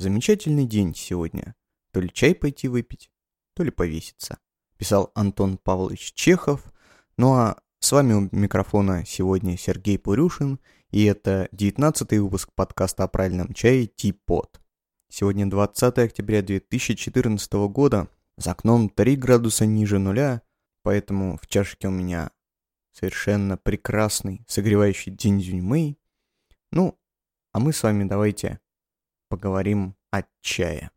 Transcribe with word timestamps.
Замечательный 0.00 0.64
день 0.64 0.94
сегодня. 0.94 1.54
То 1.92 2.00
ли 2.00 2.10
чай 2.10 2.34
пойти 2.34 2.68
выпить, 2.68 3.10
то 3.54 3.62
ли 3.62 3.70
повеситься. 3.70 4.38
Писал 4.78 5.12
Антон 5.14 5.58
Павлович 5.58 6.14
Чехов. 6.14 6.72
Ну 7.18 7.34
а 7.34 7.60
с 7.80 7.92
вами 7.92 8.14
у 8.14 8.20
микрофона 8.32 9.04
сегодня 9.04 9.58
Сергей 9.58 9.98
Пурюшин, 9.98 10.58
и 10.90 11.04
это 11.04 11.50
19 11.52 12.12
выпуск 12.12 12.48
подкаста 12.54 13.04
о 13.04 13.08
правильном 13.08 13.52
чае 13.52 13.88
Типот. 13.88 14.58
Сегодня 15.10 15.50
20 15.50 15.98
октября 15.98 16.40
2014 16.40 17.52
года, 17.68 18.08
за 18.38 18.52
окном 18.52 18.88
3 18.88 19.16
градуса 19.16 19.66
ниже 19.66 19.98
нуля, 19.98 20.40
поэтому 20.82 21.36
в 21.42 21.46
чашке 21.46 21.88
у 21.88 21.90
меня 21.90 22.30
совершенно 22.92 23.58
прекрасный 23.58 24.46
согревающий 24.48 25.12
день 25.12 25.42
Зюньмэй. 25.42 25.98
Ну, 26.72 26.98
а 27.52 27.60
мы 27.60 27.74
с 27.74 27.82
вами 27.82 28.04
давайте 28.04 28.60
поговорим 29.30 29.94
о 30.10 30.24
чае. 30.42 30.90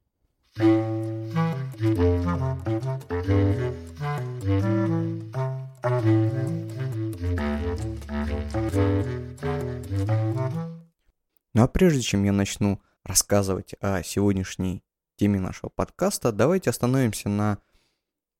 Ну 11.56 11.62
а 11.62 11.67
прежде 11.67 12.02
чем 12.02 12.23
я 12.23 12.34
начну 12.34 12.81
рассказывать 13.03 13.75
о 13.80 14.02
сегодняшней 14.02 14.84
теме 15.16 15.40
нашего 15.40 15.70
подкаста, 15.70 16.31
давайте 16.31 16.72
остановимся 16.72 17.30
на 17.30 17.59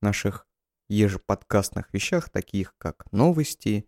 наших 0.02 0.48
ежеподкастных 0.90 1.94
вещах, 1.94 2.30
таких 2.30 2.76
как 2.80 3.12
новости 3.12 3.88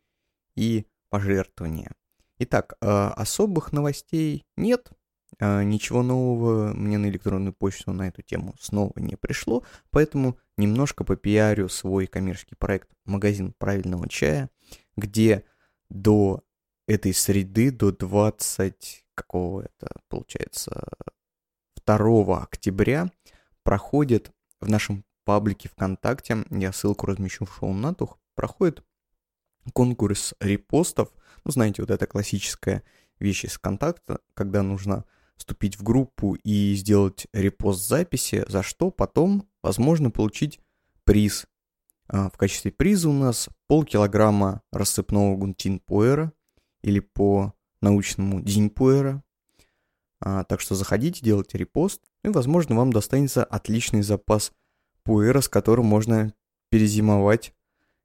и 0.55 0.85
пожертвования. 1.09 1.91
Итак, 2.37 2.75
э, 2.79 2.87
особых 2.87 3.71
новостей 3.71 4.45
нет, 4.55 4.91
ничего 5.39 6.03
нового 6.03 6.73
мне 6.73 6.97
на 6.97 7.07
электронную 7.07 7.53
почту 7.53 7.91
на 7.91 8.07
эту 8.07 8.21
тему 8.21 8.55
снова 8.59 8.93
не 8.95 9.15
пришло, 9.15 9.63
поэтому 9.89 10.37
немножко 10.57 11.03
попиарю 11.03 11.69
свой 11.69 12.07
коммерческий 12.07 12.55
проект 12.55 12.89
«Магазин 13.05 13.53
правильного 13.57 14.07
чая», 14.07 14.49
где 14.95 15.43
до 15.89 16.43
этой 16.87 17.13
среды, 17.13 17.71
до 17.71 17.91
20 17.91 19.05
какого 19.15 19.61
это 19.61 19.89
получается 20.09 20.87
2 21.85 22.41
октября 22.41 23.11
проходит 23.63 24.31
в 24.59 24.69
нашем 24.69 25.05
паблике 25.23 25.69
ВКонтакте, 25.69 26.45
я 26.51 26.71
ссылку 26.71 27.07
размещу 27.07 27.45
в 27.45 27.55
шоу-натух, 27.55 28.19
проходит 28.35 28.83
конкурс 29.73 30.35
репостов. 30.39 31.11
Ну, 31.43 31.51
знаете, 31.51 31.81
вот 31.81 31.89
это 31.89 32.05
классическая 32.05 32.83
вещь 33.19 33.45
из 33.45 33.53
ВКонтакта, 33.53 34.19
когда 34.33 34.61
нужно 34.61 35.05
вступить 35.37 35.77
в 35.77 35.83
группу 35.83 36.35
и 36.35 36.73
сделать 36.75 37.27
репост 37.33 37.87
записи, 37.87 38.45
за 38.47 38.63
что 38.63 38.91
потом 38.91 39.47
возможно 39.61 40.11
получить 40.11 40.59
приз. 41.03 41.45
А, 42.07 42.29
в 42.29 42.37
качестве 42.37 42.71
приза 42.71 43.09
у 43.09 43.13
нас 43.13 43.49
полкилограмма 43.67 44.61
рассыпного 44.71 45.35
гунтин 45.35 45.79
пуэра 45.79 46.31
или 46.81 46.99
по 46.99 47.53
научному 47.81 48.41
Диньпуэра. 48.41 49.23
А, 50.19 50.43
так 50.43 50.61
что 50.61 50.75
заходите, 50.75 51.21
делайте 51.23 51.57
репост, 51.57 52.01
и, 52.23 52.29
возможно, 52.29 52.75
вам 52.75 52.91
достанется 52.91 53.43
отличный 53.43 54.01
запас 54.01 54.51
пуэра, 55.03 55.41
с 55.41 55.49
которым 55.49 55.85
можно 55.85 56.33
перезимовать 56.69 57.53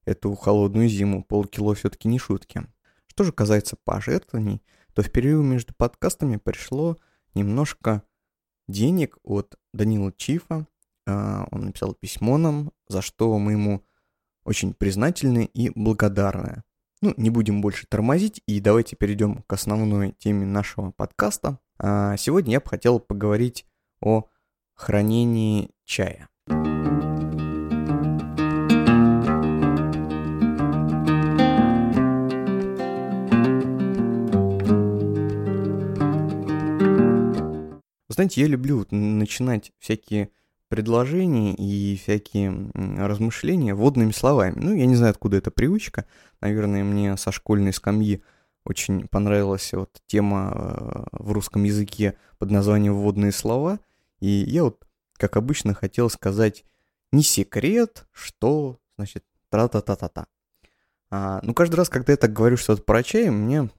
эту 0.05 0.35
холодную 0.35 0.89
зиму. 0.89 1.25
Полкило 1.25 1.75
все-таки 1.75 2.09
не 2.09 2.19
шутки. 2.19 2.67
Что 3.07 3.25
же 3.25 3.33
касается 3.33 3.77
пожертвований, 3.85 4.63
то 4.95 5.03
в 5.03 5.11
перерыве 5.11 5.43
между 5.43 5.75
подкастами 5.75 6.37
пришло 6.37 6.99
немножко 7.35 8.03
денег 8.69 9.19
от 9.23 9.57
Данила 9.73 10.13
Чифа. 10.13 10.67
А, 11.07 11.47
он 11.51 11.67
написал 11.67 11.95
письмо 11.95 12.39
нам, 12.39 12.73
за 12.89 13.03
что 13.03 13.39
мы 13.39 13.53
ему 13.53 13.85
очень 14.45 14.75
признательны 14.75 15.45
и 15.45 15.71
благодарны. 15.71 16.63
Ну, 17.03 17.15
не 17.17 17.31
будем 17.31 17.63
больше 17.63 17.87
тормозить 17.89 18.43
и 18.47 18.61
давайте 18.61 18.97
перейдем 18.97 19.43
к 19.47 19.53
основной 19.53 20.13
теме 20.13 20.45
нашего 20.45 20.91
подкаста. 20.91 21.59
А, 21.79 22.17
сегодня 22.17 22.53
я 22.53 22.61
бы 22.61 22.69
хотел 22.69 23.01
поговорить 23.01 23.67
о 24.01 24.25
хранении 24.75 25.71
чая. 25.85 26.29
Знаете, 38.21 38.43
я 38.43 38.49
люблю 38.49 38.87
начинать 38.91 39.73
всякие 39.79 40.29
предложений 40.69 41.55
и 41.55 41.97
всякие 41.97 42.71
размышления 42.75 43.75
водными 43.75 44.13
словами. 44.13 44.61
Ну, 44.61 44.75
я 44.75 44.85
не 44.85 44.95
знаю, 44.95 45.13
откуда 45.13 45.39
эта 45.39 45.51
привычка. 45.51 46.05
Наверное, 46.43 46.85
мне 46.85 47.17
со 47.17 47.33
школьной 47.33 47.73
скамьи 47.73 48.23
очень 48.67 49.09
понравилась 49.09 49.73
вот 49.73 50.03
тема 50.07 50.53
э, 50.53 51.05
в 51.13 51.33
русском 51.33 51.65
языке 51.65 52.19
под 52.37 52.51
названием 52.51 52.95
«Вводные 52.95 53.33
слова». 53.33 53.81
И 54.19 54.29
я 54.29 54.65
вот, 54.65 54.87
как 55.17 55.39
обычно, 55.39 55.73
хотел 55.73 56.11
сказать 56.11 56.67
не 57.13 57.23
секрет, 57.23 58.05
что, 58.13 58.81
значит, 58.99 59.25
тра-та-та-та-та. 59.49 60.27
А, 61.11 61.41
ну, 61.43 61.55
каждый 61.55 61.77
раз, 61.77 61.89
когда 61.89 62.13
я 62.13 62.19
так 62.19 62.35
говорю 62.35 62.59
что-то 62.59 62.83
про 62.83 63.03
чай, 63.03 63.31
мне 63.31 63.71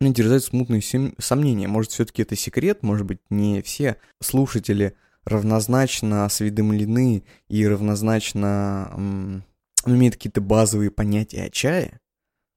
меня 0.00 0.14
терзают 0.14 0.44
смутные 0.44 0.82
сомнения. 1.18 1.68
Может, 1.68 1.92
все-таки 1.92 2.22
это 2.22 2.36
секрет, 2.36 2.82
может 2.82 3.06
быть, 3.06 3.20
не 3.30 3.62
все 3.62 3.96
слушатели 4.20 4.96
равнозначно 5.24 6.24
осведомлены 6.24 7.24
и 7.48 7.66
равнозначно 7.66 8.90
м, 8.94 9.44
имеют 9.84 10.14
какие-то 10.14 10.40
базовые 10.40 10.90
понятия 10.90 11.44
о 11.44 11.50
чае? 11.50 12.00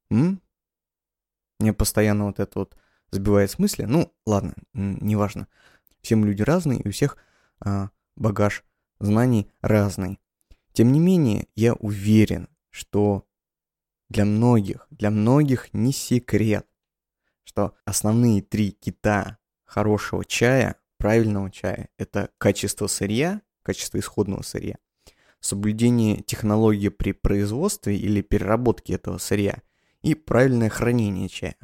М? 0.10 0.42
Мне 1.60 1.74
постоянно 1.74 2.26
вот 2.26 2.40
это 2.40 2.60
вот 2.60 2.78
сбивает 3.12 3.52
с 3.52 3.60
мысли. 3.60 3.84
Ну, 3.84 4.14
ладно, 4.26 4.54
неважно. 4.74 5.48
Все 6.02 6.16
люди 6.16 6.42
разные, 6.42 6.80
и 6.80 6.88
у 6.88 6.92
всех 6.92 7.18
а, 7.60 7.90
багаж 8.16 8.64
знаний 9.00 9.50
разный. 9.62 10.20
Тем 10.74 10.92
не 10.92 11.00
менее, 11.00 11.48
я 11.56 11.74
уверен, 11.74 12.50
что 12.70 13.26
для 14.10 14.26
многих, 14.26 14.88
для 14.90 15.12
многих 15.12 15.74
не 15.74 15.94
секрет, 15.94 16.66
что 17.44 17.76
основные 17.86 18.42
три 18.42 18.72
кита 18.72 19.38
хорошего 19.66 20.24
чая 20.26 20.76
правильного 20.98 21.52
чая– 21.52 21.90
это 21.98 22.30
качество 22.38 22.88
сырья, 22.88 23.42
качество 23.62 23.98
исходного 23.98 24.42
сырья, 24.42 24.76
соблюдение 25.40 26.22
технологии 26.22 26.90
при 26.90 27.12
производстве 27.12 27.98
или 27.98 28.22
переработке 28.22 28.94
этого 28.94 29.18
сырья 29.18 29.62
и 30.02 30.16
правильное 30.16 30.70
хранение 30.70 31.28
чая. 31.28 31.58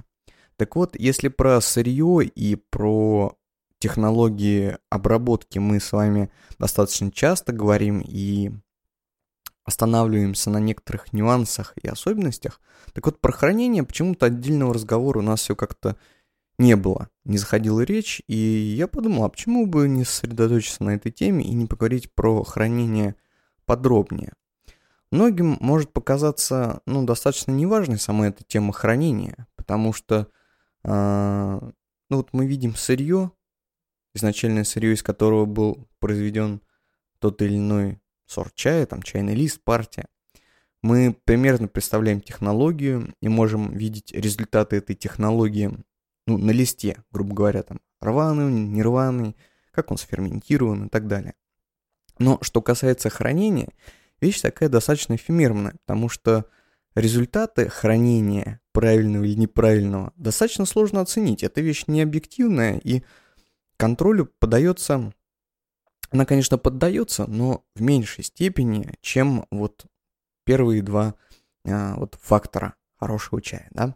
Так 0.58 0.76
вот, 0.76 1.00
если 1.00 1.30
про 1.30 1.62
сырье 1.62 2.26
и 2.26 2.56
про 2.56 3.38
технологии 3.80 4.78
обработки 4.90 5.58
мы 5.58 5.80
с 5.80 5.94
вами 5.94 6.30
достаточно 6.58 7.12
часто 7.12 7.54
говорим 7.54 8.04
и 8.06 8.52
останавливаемся 9.70 10.50
на 10.50 10.58
некоторых 10.58 11.14
нюансах 11.14 11.74
и 11.82 11.88
особенностях, 11.88 12.60
так 12.94 13.06
вот 13.06 13.22
про 13.22 13.32
хранение 13.32 13.84
почему-то 13.84 14.26
отдельного 14.26 14.74
разговора 14.74 15.20
у 15.20 15.24
нас 15.24 15.42
все 15.42 15.56
как-то 15.56 15.96
не 16.58 16.76
было, 16.76 17.10
не 17.24 17.38
заходила 17.38 17.82
речь, 17.82 18.22
и 18.28 18.36
я 18.36 18.88
подумал, 18.88 19.24
а 19.24 19.30
почему 19.30 19.66
бы 19.66 19.88
не 19.88 20.04
сосредоточиться 20.04 20.84
на 20.84 20.92
этой 20.92 21.12
теме 21.12 21.46
и 21.46 21.54
не 21.54 21.66
поговорить 21.66 22.14
про 22.14 22.44
хранение 22.44 23.16
подробнее. 23.66 24.34
Многим 25.12 25.58
может 25.62 25.94
показаться, 25.94 26.82
ну, 26.86 27.06
достаточно 27.06 27.52
неважной 27.52 27.98
сама 27.98 28.28
эта 28.28 28.44
тема 28.44 28.74
хранения, 28.74 29.48
потому 29.56 29.94
что, 29.94 30.28
э, 30.84 31.60
ну, 32.10 32.18
вот 32.18 32.30
мы 32.34 32.46
видим 32.46 32.76
сырье, 32.76 33.32
изначальное 34.14 34.66
сырье, 34.66 34.94
из 34.94 35.02
которого 35.02 35.46
был 35.46 35.88
произведен 36.00 36.62
тот 37.20 37.42
или 37.42 37.56
иной 37.58 38.00
сорт 38.30 38.54
чая, 38.56 38.86
там, 38.86 39.02
чайный 39.02 39.34
лист, 39.34 39.62
партия. 39.64 40.06
Мы 40.82 41.18
примерно 41.26 41.68
представляем 41.68 42.22
технологию 42.22 43.14
и 43.22 43.28
можем 43.28 43.74
видеть 43.74 44.14
результаты 44.14 44.78
этой 44.78 44.96
технологии 44.96 45.72
ну, 46.26 46.38
на 46.38 46.52
листе, 46.52 47.04
грубо 47.12 47.34
говоря, 47.34 47.64
там, 47.64 47.82
рваный, 48.00 48.52
нерваный, 48.52 49.36
как 49.72 49.92
он 49.92 49.98
сферментирован 49.98 50.86
и 50.86 50.90
так 50.90 51.08
далее. 51.08 51.34
Но 52.20 52.38
что 52.42 52.62
касается 52.62 53.10
хранения, 53.10 53.70
вещь 54.22 54.42
такая 54.42 54.70
достаточно 54.70 55.16
эфемерная, 55.16 55.74
потому 55.86 56.08
что 56.08 56.46
результаты 56.96 57.68
хранения 57.68 58.62
правильного 58.72 59.24
или 59.24 59.36
неправильного 59.36 60.14
достаточно 60.16 60.66
сложно 60.66 61.02
оценить. 61.02 61.44
Эта 61.44 61.62
вещь 61.62 61.86
не 61.88 62.02
объективная 62.02 62.80
и 62.84 63.04
контролю 63.78 64.30
подается, 64.40 65.14
она, 66.12 66.26
конечно, 66.26 66.58
поддается, 66.58 67.26
но 67.28 67.64
в 67.76 67.82
меньшей 67.82 68.24
степени, 68.24 68.94
чем 69.02 69.46
вот 69.52 69.86
первые 70.44 70.82
два 70.82 71.16
а, 71.66 71.96
вот 71.96 72.18
фактора 72.22 72.76
хорошего 72.98 73.42
чая, 73.42 73.68
да. 73.72 73.96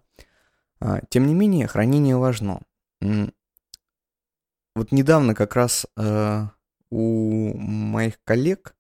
А, 0.80 1.02
тем 1.10 1.28
не 1.28 1.34
менее, 1.34 1.68
хранение 1.68 2.18
важно. 2.18 2.62
вот 3.02 4.92
недавно 4.92 5.36
как 5.36 5.56
раз 5.56 5.86
э, 5.98 6.48
у 6.90 7.58
моих 7.58 8.24
коллег 8.24 8.76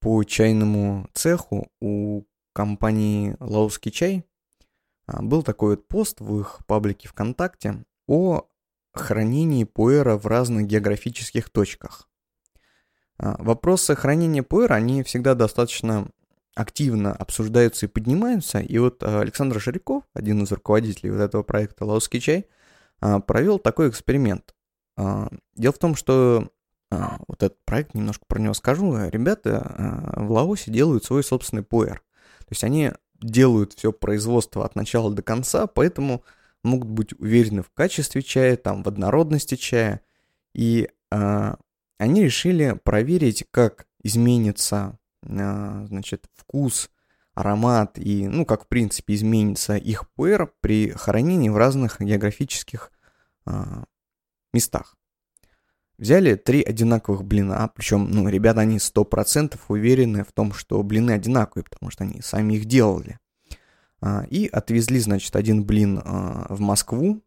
по 0.00 0.22
чайному 0.24 1.08
цеху, 1.14 1.70
у 1.80 2.24
компании 2.52 3.36
«Лаусский 3.40 3.90
чай» 3.90 4.24
а, 5.06 5.22
был 5.22 5.42
такой 5.42 5.76
вот 5.76 5.88
пост 5.88 6.20
в 6.20 6.40
их 6.40 6.60
паблике 6.66 7.08
ВКонтакте 7.08 7.84
о 8.06 8.48
хранении 8.92 9.64
пуэра 9.64 10.16
в 10.16 10.26
разных 10.26 10.66
географических 10.66 11.50
точках. 11.50 12.08
А, 13.18 13.36
вопросы 13.42 13.94
хранения 13.94 14.42
пуэра, 14.42 14.74
они 14.74 15.02
всегда 15.02 15.34
достаточно 15.34 16.08
активно 16.54 17.14
обсуждаются 17.14 17.86
и 17.86 17.88
поднимаются. 17.88 18.60
И 18.60 18.78
вот 18.78 19.02
а, 19.02 19.20
Александр 19.20 19.60
Шариков, 19.60 20.04
один 20.14 20.42
из 20.42 20.52
руководителей 20.52 21.10
вот 21.10 21.20
этого 21.20 21.42
проекта 21.42 21.84
«Лаусский 21.84 22.20
чай», 22.20 22.46
провел 23.26 23.58
такой 23.58 23.88
эксперимент. 23.88 24.54
Дело 24.96 25.72
в 25.72 25.78
том, 25.78 25.96
что 25.96 26.48
вот 26.90 27.42
этот 27.42 27.58
проект, 27.64 27.94
немножко 27.94 28.24
про 28.28 28.38
него 28.38 28.54
скажу, 28.54 28.94
ребята 29.08 30.12
в 30.14 30.30
Лаосе 30.30 30.70
делают 30.70 31.04
свой 31.04 31.24
собственный 31.24 31.64
пуэр. 31.64 32.02
То 32.40 32.46
есть 32.50 32.62
они 32.62 32.92
делают 33.20 33.72
все 33.72 33.92
производство 33.92 34.64
от 34.64 34.76
начала 34.76 35.12
до 35.12 35.22
конца, 35.22 35.66
поэтому 35.66 36.22
могут 36.62 36.90
быть 36.90 37.12
уверены 37.18 37.62
в 37.62 37.70
качестве 37.70 38.22
чая, 38.22 38.56
там, 38.56 38.84
в 38.84 38.88
однородности 38.88 39.56
чая. 39.56 40.02
И 40.54 40.88
они 41.98 42.22
решили 42.24 42.78
проверить, 42.82 43.44
как 43.50 43.86
изменится, 44.02 44.98
э, 45.22 45.86
значит, 45.88 46.26
вкус, 46.34 46.90
аромат 47.34 47.98
и, 47.98 48.28
ну, 48.28 48.44
как, 48.44 48.64
в 48.64 48.68
принципе, 48.68 49.14
изменится 49.14 49.76
их 49.76 50.10
пуэр 50.10 50.52
при 50.60 50.90
хранении 50.90 51.48
в 51.48 51.56
разных 51.56 52.00
географических 52.00 52.90
э, 53.46 53.84
местах. 54.52 54.96
Взяли 55.98 56.34
три 56.34 56.62
одинаковых 56.62 57.24
блина, 57.24 57.70
причем, 57.74 58.10
ну, 58.10 58.28
ребята, 58.28 58.62
они 58.62 58.78
сто 58.78 59.04
процентов 59.04 59.70
уверены 59.70 60.24
в 60.24 60.32
том, 60.32 60.52
что 60.52 60.82
блины 60.82 61.12
одинаковые, 61.12 61.64
потому 61.64 61.90
что 61.90 62.04
они 62.04 62.20
сами 62.22 62.54
их 62.54 62.64
делали. 62.64 63.18
А, 64.00 64.24
и 64.28 64.48
отвезли, 64.48 64.98
значит, 64.98 65.36
один 65.36 65.64
блин 65.64 66.00
а, 66.04 66.46
в 66.48 66.58
Москву, 66.58 67.22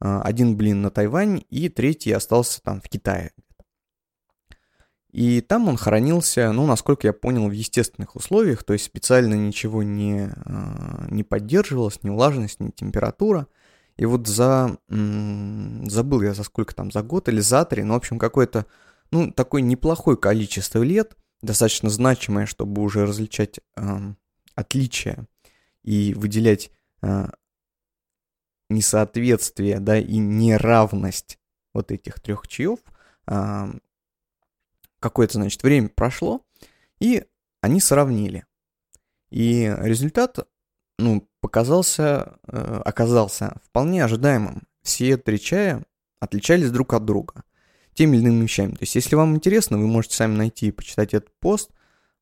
а, 0.00 0.22
один 0.22 0.56
блин 0.56 0.82
на 0.82 0.90
Тайвань 0.90 1.44
и 1.50 1.68
третий 1.68 2.10
остался 2.10 2.60
там 2.62 2.80
в 2.80 2.88
Китае. 2.88 3.30
И 5.14 5.40
там 5.42 5.68
он 5.68 5.76
хранился, 5.76 6.50
ну, 6.50 6.66
насколько 6.66 7.06
я 7.06 7.12
понял, 7.12 7.48
в 7.48 7.52
естественных 7.52 8.16
условиях, 8.16 8.64
то 8.64 8.72
есть 8.72 8.86
специально 8.86 9.34
ничего 9.34 9.84
не, 9.84 10.28
не 11.08 11.22
поддерживалось, 11.22 12.02
ни 12.02 12.10
влажность, 12.10 12.58
ни 12.58 12.70
температура. 12.70 13.46
И 13.96 14.06
вот 14.06 14.26
за, 14.26 14.76
забыл 14.88 16.22
я 16.22 16.34
за 16.34 16.42
сколько 16.42 16.74
там, 16.74 16.90
за 16.90 17.02
год 17.04 17.28
или 17.28 17.38
за 17.38 17.64
три, 17.64 17.84
ну, 17.84 17.94
в 17.94 17.98
общем, 17.98 18.18
какое-то, 18.18 18.66
ну, 19.12 19.30
такое 19.30 19.62
неплохое 19.62 20.16
количество 20.16 20.82
лет, 20.82 21.16
достаточно 21.42 21.90
значимое, 21.90 22.46
чтобы 22.46 22.82
уже 22.82 23.06
различать 23.06 23.60
э, 23.76 24.14
отличия 24.56 25.28
и 25.84 26.12
выделять 26.14 26.72
э, 27.02 27.28
несоответствие, 28.68 29.78
да, 29.78 29.96
и 29.96 30.16
неравность 30.16 31.38
вот 31.72 31.92
этих 31.92 32.18
трех 32.20 32.48
чаев, 32.48 32.80
какое-то, 35.04 35.34
значит, 35.34 35.62
время 35.62 35.88
прошло, 35.88 36.42
и 36.98 37.24
они 37.60 37.80
сравнили. 37.80 38.44
И 39.30 39.74
результат, 39.78 40.38
ну, 40.98 41.28
показался, 41.40 42.38
э, 42.46 42.82
оказался 42.84 43.56
вполне 43.64 44.02
ожидаемым. 44.02 44.62
Все 44.82 45.16
три 45.16 45.38
чая 45.38 45.84
отличались 46.20 46.70
друг 46.70 46.94
от 46.94 47.04
друга 47.04 47.44
теми 47.92 48.16
или 48.16 48.24
иными 48.24 48.42
вещами. 48.42 48.72
То 48.72 48.82
есть, 48.82 48.94
если 48.94 49.14
вам 49.14 49.36
интересно, 49.36 49.78
вы 49.78 49.86
можете 49.86 50.16
сами 50.16 50.34
найти 50.36 50.68
и 50.68 50.72
почитать 50.72 51.14
этот 51.14 51.30
пост. 51.38 51.70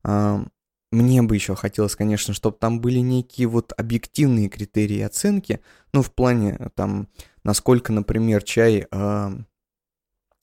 Мне 0.03 1.21
бы 1.23 1.33
еще 1.33 1.55
хотелось, 1.55 1.95
конечно, 1.95 2.35
чтобы 2.35 2.57
там 2.59 2.79
были 2.79 2.99
некие 2.99 3.47
вот 3.47 3.73
объективные 3.75 4.49
критерии 4.49 5.01
оценки, 5.01 5.59
ну, 5.93 6.03
в 6.03 6.13
плане 6.13 6.69
там, 6.75 7.07
насколько, 7.43 7.91
например, 7.91 8.43
чай 8.43 8.85
э, 8.91 9.31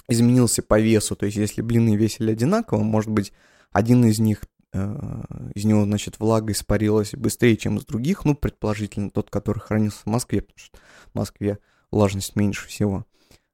изменился 0.09 0.63
по 0.63 0.81
весу, 0.81 1.17
то 1.17 1.27
есть 1.27 1.37
если 1.37 1.63
блины 1.63 1.97
весили 1.97 2.33
одинаково, 2.33 2.83
может 2.83 3.11
быть, 3.11 3.33
один 3.73 4.05
из 4.05 4.19
них, 4.19 4.43
э, 4.73 5.23
из 5.55 5.65
него, 5.65 5.85
значит, 5.85 6.19
влага 6.19 6.53
испарилась 6.53 7.13
быстрее, 7.13 7.57
чем 7.57 7.79
из 7.79 7.85
других, 7.85 8.25
ну, 8.25 8.35
предположительно, 8.35 9.11
тот, 9.11 9.31
который 9.31 9.61
хранился 9.61 10.01
в 10.05 10.07
Москве, 10.07 10.43
потому 10.43 10.59
что 10.59 10.79
в 11.13 11.15
Москве 11.15 11.59
влажность 11.91 12.37
меньше 12.37 12.67
всего. 12.69 13.07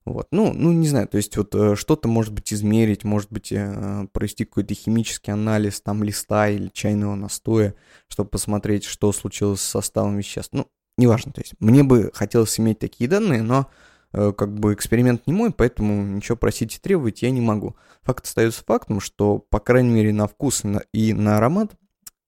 Вот, 0.06 0.28
ну, 0.30 0.52
ну, 0.52 0.70
не 0.70 0.86
знаю, 0.86 1.08
то 1.08 1.16
есть 1.16 1.36
вот 1.36 1.52
э, 1.56 1.74
что-то 1.74 2.06
может 2.06 2.32
быть 2.32 2.52
измерить, 2.52 3.02
может 3.02 3.30
быть 3.32 3.50
э, 3.50 4.06
провести 4.12 4.44
какой-то 4.44 4.72
химический 4.72 5.32
анализ 5.32 5.80
там 5.80 6.04
листа 6.04 6.48
или 6.48 6.68
чайного 6.68 7.16
настоя, 7.16 7.74
чтобы 8.06 8.30
посмотреть, 8.30 8.84
что 8.84 9.10
случилось 9.10 9.60
с 9.60 9.68
составом 9.68 10.16
веществ. 10.16 10.52
Ну, 10.52 10.68
неважно, 10.96 11.32
то 11.32 11.40
есть 11.40 11.54
мне 11.58 11.82
бы 11.82 12.12
хотелось 12.14 12.58
иметь 12.60 12.78
такие 12.78 13.10
данные, 13.10 13.42
но 13.42 13.68
как 14.16 14.54
бы 14.54 14.72
эксперимент 14.72 15.26
не 15.26 15.32
мой, 15.32 15.52
поэтому 15.52 16.02
ничего 16.02 16.36
просить 16.36 16.76
и 16.76 16.78
требовать 16.78 17.22
я 17.22 17.30
не 17.30 17.40
могу. 17.40 17.76
Факт 18.02 18.24
остается 18.24 18.64
фактом, 18.64 19.00
что, 19.00 19.38
по 19.38 19.60
крайней 19.60 19.90
мере, 19.90 20.12
на 20.12 20.26
вкус 20.26 20.62
и 20.92 21.12
на 21.12 21.36
аромат 21.36 21.76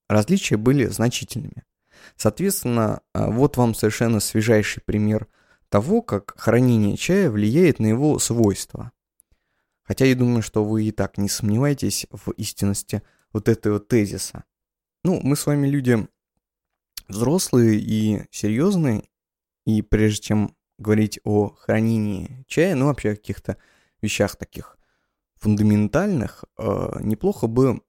различия 0.07 0.57
были 0.57 0.85
значительными. 0.85 1.63
Соответственно, 2.15 3.01
вот 3.13 3.57
вам 3.57 3.73
совершенно 3.73 4.19
свежайший 4.19 4.81
пример– 4.83 5.27
того, 5.69 6.01
как 6.01 6.33
хранение 6.37 6.97
чая 6.97 7.29
влияет 7.29 7.79
на 7.79 7.85
его 7.85 8.19
свойства. 8.19 8.91
Хотя 9.83 10.05
я 10.05 10.15
думаю, 10.15 10.41
что 10.41 10.65
вы 10.65 10.85
и 10.85 10.91
так 10.91 11.17
не 11.17 11.29
сомневаетесь 11.29 12.07
в 12.11 12.31
истинности 12.31 13.01
вот 13.31 13.47
этого 13.47 13.79
тезиса. 13.79 14.43
Ну, 15.03 15.19
мы 15.23 15.35
с 15.35 15.45
вами 15.45 15.67
люди 15.67 16.07
взрослые 17.07 17.79
и 17.79 18.23
серьезные, 18.31 19.03
и 19.65 19.81
прежде 19.81 20.21
чем 20.21 20.55
говорить 20.79 21.19
о 21.23 21.49
хранении 21.49 22.43
чая, 22.47 22.75
ну 22.75 22.87
вообще 22.87 23.15
каких-то 23.15 23.57
вещах 24.01 24.35
таких 24.35 24.77
фундаментальных, 25.35 26.45
э, 26.57 26.99
неплохо 27.01 27.47
бы 27.47 27.81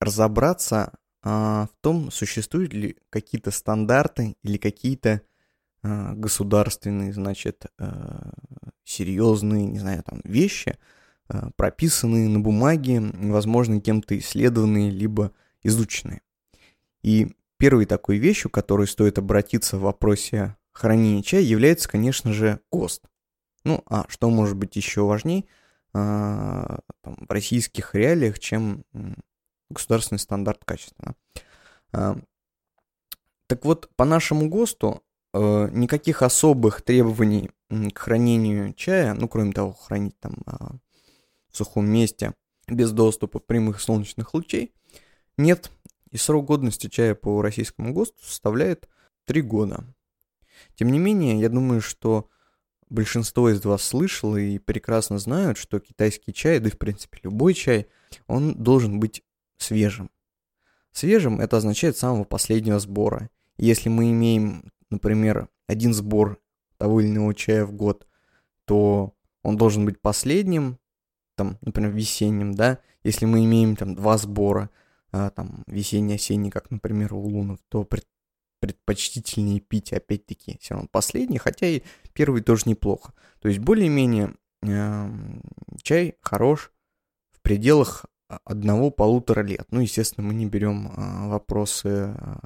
разобраться 0.00 0.92
э, 1.22 1.28
в 1.28 1.70
том, 1.80 2.10
существуют 2.10 2.72
ли 2.72 2.96
какие-то 3.10 3.50
стандарты 3.50 4.36
или 4.42 4.56
какие-то 4.56 5.22
а, 5.84 6.14
государственные, 6.14 7.12
значит, 7.12 7.66
а, 7.78 8.30
серьезные, 8.84 9.66
не 9.66 9.80
знаю, 9.80 10.04
там, 10.04 10.20
вещи, 10.22 10.78
а, 11.28 11.50
прописанные 11.56 12.28
на 12.28 12.38
бумаге, 12.38 13.00
возможно, 13.00 13.80
кем-то 13.80 14.16
исследованные, 14.16 14.90
либо 14.90 15.32
изученные. 15.64 16.22
И 17.02 17.34
первой 17.56 17.86
такой 17.86 18.18
вещью, 18.18 18.48
которой 18.48 18.86
стоит 18.86 19.18
обратиться 19.18 19.76
в 19.76 19.80
вопросе 19.80 20.56
хранения 20.72 21.22
чая, 21.22 21.42
является, 21.42 21.88
конечно 21.88 22.32
же, 22.32 22.60
ГОСТ. 22.70 23.04
Ну, 23.64 23.82
а 23.86 24.06
что 24.08 24.30
может 24.30 24.56
быть 24.56 24.76
еще 24.76 25.02
важнее 25.02 25.44
там, 25.92 26.80
в 27.02 27.30
российских 27.30 27.94
реалиях, 27.94 28.38
чем 28.38 28.84
государственный 29.70 30.18
стандарт 30.18 30.64
качества. 30.64 31.14
Так 33.52 33.64
вот, 33.64 33.90
по 33.96 34.06
нашему 34.06 34.48
ГОСТу 34.48 35.02
э, 35.34 35.68
никаких 35.72 36.22
особых 36.22 36.80
требований 36.80 37.50
к 37.92 37.98
хранению 37.98 38.72
чая, 38.72 39.12
ну, 39.12 39.28
кроме 39.28 39.52
того, 39.52 39.74
хранить 39.74 40.18
там 40.20 40.36
э, 40.46 40.52
в 41.50 41.56
сухом 41.58 41.86
месте 41.86 42.32
без 42.66 42.92
доступа 42.92 43.40
прямых 43.40 43.82
солнечных 43.82 44.32
лучей, 44.32 44.72
нет. 45.36 45.70
И 46.10 46.16
срок 46.16 46.46
годности 46.46 46.88
чая 46.88 47.14
по 47.14 47.42
российскому 47.42 47.92
ГОСТу 47.92 48.24
составляет 48.24 48.88
3 49.26 49.42
года. 49.42 49.84
Тем 50.74 50.90
не 50.90 50.98
менее, 50.98 51.40
я 51.40 51.48
думаю, 51.48 51.80
что 51.80 52.28
большинство 52.88 53.50
из 53.50 53.64
вас 53.64 53.82
слышало 53.82 54.36
и 54.36 54.58
прекрасно 54.58 55.18
знают, 55.18 55.58
что 55.58 55.80
китайский 55.80 56.32
чай, 56.32 56.58
да 56.58 56.68
и 56.68 56.72
в 56.72 56.78
принципе 56.78 57.18
любой 57.22 57.54
чай, 57.54 57.86
он 58.26 58.54
должен 58.54 59.00
быть 59.00 59.22
свежим. 59.56 60.10
Свежим 60.92 61.40
это 61.40 61.56
означает 61.56 61.96
самого 61.96 62.24
последнего 62.24 62.78
сбора. 62.78 63.30
Если 63.56 63.88
мы 63.88 64.10
имеем 64.10 64.72
например, 64.92 65.48
один 65.66 65.92
сбор 65.92 66.38
того 66.76 67.00
или 67.00 67.08
иного 67.08 67.34
чая 67.34 67.64
в 67.64 67.72
год, 67.72 68.06
то 68.64 69.14
он 69.42 69.56
должен 69.56 69.84
быть 69.84 70.00
последним, 70.00 70.78
там, 71.34 71.58
например, 71.62 71.90
весенним, 71.90 72.54
да, 72.54 72.78
если 73.02 73.26
мы 73.26 73.44
имеем 73.44 73.74
там 73.74 73.96
два 73.96 74.18
сбора, 74.18 74.70
а, 75.10 75.30
там, 75.30 75.64
весенний-осенний, 75.66 76.50
как, 76.50 76.70
например, 76.70 77.14
у 77.14 77.20
лунов, 77.20 77.58
то 77.68 77.82
пред, 77.84 78.06
предпочтительнее 78.62 79.58
пить, 79.58 79.92
опять-таки, 79.92 80.56
все 80.60 80.74
равно 80.74 80.88
последний, 80.90 81.38
хотя 81.38 81.66
и 81.66 81.82
первый 82.12 82.42
тоже 82.42 82.62
неплохо. 82.66 83.12
То 83.40 83.48
есть, 83.48 83.58
более-менее, 83.58 84.36
э, 84.62 85.10
чай 85.82 86.14
хорош 86.20 86.70
в 87.32 87.40
пределах 87.42 88.06
одного-полутора 88.44 89.42
лет. 89.42 89.66
Ну, 89.72 89.80
естественно, 89.80 90.24
мы 90.24 90.34
не 90.34 90.46
берем 90.46 90.86
э, 90.86 91.28
вопросы 91.28 92.14
э, 92.16 92.38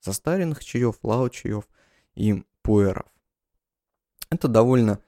застаренных 0.00 0.64
чаев, 0.64 0.96
лао 1.04 1.28
чаев, 1.28 1.68
и 2.16 2.42
пуэров. 2.62 3.06
Это 4.30 4.48
довольно 4.48 4.98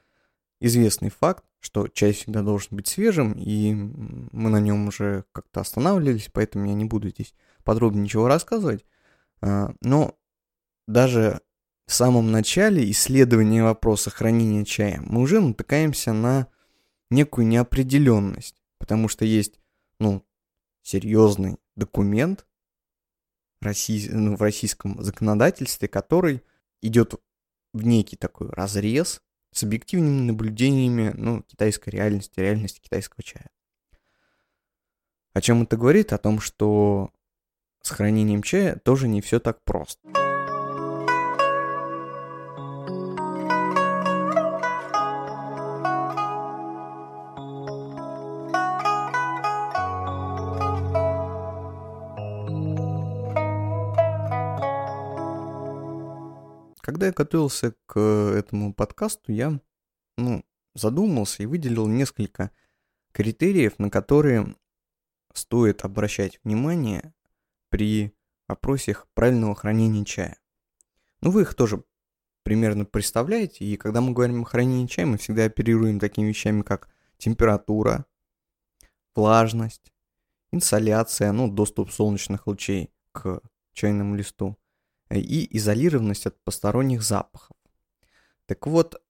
известный 0.61 1.09
факт, 1.09 1.43
что 1.59 1.89
чай 1.89 2.13
всегда 2.13 2.43
должен 2.43 2.77
быть 2.77 2.87
свежим, 2.87 3.33
и 3.33 3.73
мы 3.73 4.49
на 4.49 4.61
нем 4.61 4.87
уже 4.87 5.25
как-то 5.33 5.59
останавливались, 5.59 6.29
поэтому 6.31 6.65
я 6.65 6.73
не 6.75 6.85
буду 6.85 7.09
здесь 7.09 7.33
подробно 7.65 7.99
ничего 7.99 8.29
рассказывать. 8.29 8.85
А, 9.41 9.73
но 9.81 10.15
даже 10.87 11.41
в 11.85 11.93
самом 11.93 12.31
начале 12.31 12.89
исследования 12.91 13.63
вопроса 13.63 14.09
хранения 14.09 14.65
чая 14.65 15.01
мы 15.05 15.21
уже 15.21 15.39
натыкаемся 15.39 16.13
на 16.13 16.47
некую 17.09 17.47
неопределенность, 17.47 18.63
потому 18.79 19.07
что 19.07 19.25
есть, 19.25 19.59
ну, 19.99 20.25
серьезный 20.81 21.57
документ 21.75 22.45
ну, 23.61 24.35
в 24.35 24.41
российском 24.41 25.01
законодательстве, 25.01 25.87
который 25.87 26.43
идет 26.81 27.15
в 27.73 27.85
некий 27.85 28.15
такой 28.15 28.49
разрез 28.49 29.21
с 29.51 29.63
объективными 29.63 30.21
наблюдениями 30.21 31.13
ну, 31.15 31.41
китайской 31.43 31.89
реальности, 31.89 32.39
реальности 32.39 32.79
китайского 32.79 33.23
чая. 33.23 33.49
О 35.33 35.41
чем 35.41 35.63
это 35.63 35.77
говорит? 35.77 36.13
О 36.13 36.17
том, 36.17 36.39
что 36.39 37.11
с 37.81 37.89
хранением 37.89 38.43
чая 38.43 38.77
тоже 38.77 39.07
не 39.07 39.21
все 39.21 39.39
так 39.39 39.63
просто. 39.63 40.24
Когда 56.95 57.07
я 57.07 57.11
готовился 57.11 57.75
к 57.87 57.99
этому 57.99 58.73
подкасту, 58.73 59.33
я 59.33 59.59
ну, 60.17 60.45
задумался 60.75 61.43
и 61.43 61.45
выделил 61.45 61.87
несколько 61.87 62.51
критериев, 63.11 63.77
на 63.79 63.89
которые 63.89 64.55
стоит 65.33 65.83
обращать 65.83 66.39
внимание 66.45 67.13
при 67.67 68.13
вопросе 68.47 68.95
правильного 69.13 69.55
хранения 69.55 70.05
чая. 70.05 70.39
Ну, 71.19 71.31
вы 71.31 71.41
их 71.41 71.53
тоже 71.53 71.83
примерно 72.43 72.85
представляете, 72.85 73.65
и 73.65 73.75
когда 73.75 73.99
мы 73.99 74.13
говорим 74.13 74.43
о 74.43 74.45
хранении 74.45 74.87
чая, 74.87 75.05
мы 75.05 75.17
всегда 75.17 75.43
оперируем 75.43 75.99
такими 75.99 76.27
вещами, 76.27 76.61
как 76.61 76.87
температура, 77.17 78.05
влажность, 79.15 79.91
инсоляция, 80.53 81.33
ну, 81.33 81.51
доступ 81.51 81.91
солнечных 81.91 82.47
лучей 82.47 82.89
к 83.11 83.41
чайному 83.73 84.15
листу, 84.15 84.57
и 85.09 85.57
изолированность 85.57 86.25
от 86.25 86.41
посторонних 86.43 87.03
запахов. 87.03 87.55
Так 88.45 88.67
вот, 88.67 89.01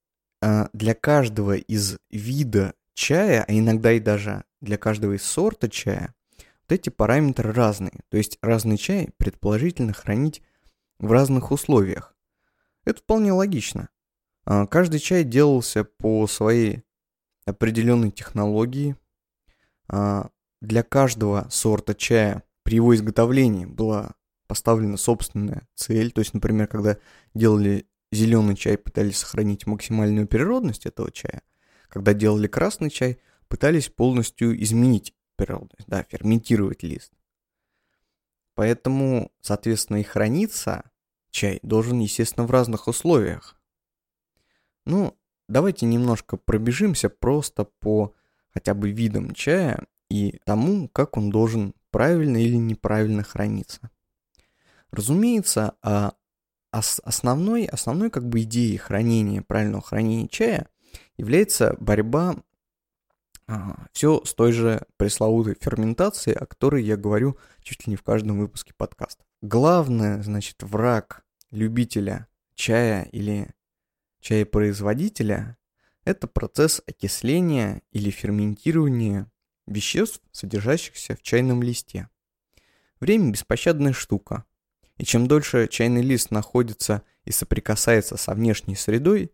а, 0.41 0.69
для 0.73 0.93
каждого 0.93 1.55
из 1.55 1.97
вида 2.09 2.73
чая, 2.93 3.43
а 3.47 3.51
иногда 3.53 3.91
и 3.91 3.99
даже 3.99 4.43
для 4.61 4.77
каждого 4.77 5.13
из 5.13 5.23
сорта 5.23 5.69
чая, 5.69 6.13
вот 6.37 6.71
эти 6.71 6.89
параметры 6.89 7.51
разные. 7.51 8.01
То 8.09 8.17
есть 8.17 8.37
разный 8.41 8.77
чай 8.77 9.09
предположительно 9.17 9.93
хранить 9.93 10.41
в 10.99 11.11
разных 11.11 11.51
условиях. 11.51 12.15
Это 12.85 13.01
вполне 13.01 13.31
логично. 13.31 13.89
А, 14.45 14.67
каждый 14.67 14.99
чай 14.99 15.23
делался 15.23 15.83
по 15.83 16.27
своей 16.27 16.83
определенной 17.45 18.11
технологии. 18.11 18.95
Для 19.87 20.81
каждого 20.81 21.47
сорта 21.51 21.93
чая 21.93 22.41
при 22.63 22.77
его 22.77 22.95
изготовлении 22.95 23.65
была 23.65 24.15
поставлена 24.47 24.97
собственная 24.97 25.67
цель. 25.75 26.11
То 26.11 26.19
есть, 26.19 26.33
например, 26.33 26.67
когда 26.67 26.97
делали 27.33 27.87
зеленый 28.11 28.55
чай, 28.55 28.77
пытались 28.77 29.17
сохранить 29.17 29.67
максимальную 29.67 30.27
природность 30.27 30.85
этого 30.85 31.11
чая. 31.11 31.41
Когда 31.89 32.13
делали 32.13 32.47
красный 32.47 32.89
чай, 32.89 33.19
пытались 33.47 33.89
полностью 33.89 34.61
изменить 34.61 35.13
природность, 35.35 35.87
да, 35.87 36.03
ферментировать 36.03 36.83
лист. 36.83 37.11
Поэтому, 38.55 39.31
соответственно, 39.41 39.97
и 39.97 40.03
храниться 40.03 40.89
чай 41.29 41.59
должен, 41.61 41.99
естественно, 41.99 42.47
в 42.47 42.51
разных 42.51 42.87
условиях. 42.87 43.59
Ну, 44.85 45.17
давайте 45.49 45.85
немножко 45.85 46.37
пробежимся 46.37 47.09
просто 47.09 47.65
по 47.65 48.13
хотя 48.53 48.73
бы 48.73 48.91
видам 48.91 49.33
чая 49.33 49.85
и 50.09 50.39
тому, 50.45 50.87
как 50.87 51.17
он 51.17 51.29
должен 51.29 51.73
правильно 51.91 52.37
или 52.37 52.55
неправильно 52.55 53.23
храниться. 53.23 53.89
Разумеется, 54.91 55.75
а 55.81 56.13
основной, 56.71 57.65
основной 57.65 58.09
как 58.09 58.27
бы 58.27 58.41
идеей 58.41 58.77
хранения, 58.77 59.41
правильного 59.41 59.83
хранения 59.83 60.27
чая 60.27 60.69
является 61.17 61.75
борьба 61.79 62.35
а, 63.47 63.87
все 63.93 64.23
с 64.25 64.33
той 64.33 64.51
же 64.51 64.85
пресловутой 64.97 65.55
ферментацией, 65.59 66.37
о 66.37 66.45
которой 66.45 66.83
я 66.83 66.97
говорю 66.97 67.37
чуть 67.61 67.85
ли 67.85 67.91
не 67.91 67.95
в 67.95 68.03
каждом 68.03 68.39
выпуске 68.39 68.73
подкаста. 68.75 69.23
Главное, 69.41 70.21
значит, 70.23 70.63
враг 70.63 71.23
любителя 71.51 72.27
чая 72.55 73.03
или 73.11 73.53
чаепроизводителя– 74.21 75.57
это 76.03 76.27
процесс 76.27 76.81
окисления 76.87 77.81
или 77.91 78.09
ферментирования 78.09 79.31
веществ, 79.67 80.21
содержащихся 80.31 81.15
в 81.15 81.21
чайном 81.21 81.61
листе. 81.61 82.09
Время– 82.99 83.31
беспощадная 83.31 83.93
штука. 83.93 84.45
И 84.97 85.03
чем 85.03 85.27
дольше 85.27 85.67
чайный 85.67 86.01
лист 86.01 86.31
находится 86.31 87.03
и 87.25 87.31
соприкасается 87.31 88.17
со 88.17 88.33
внешней 88.33 88.75
средой, 88.75 89.31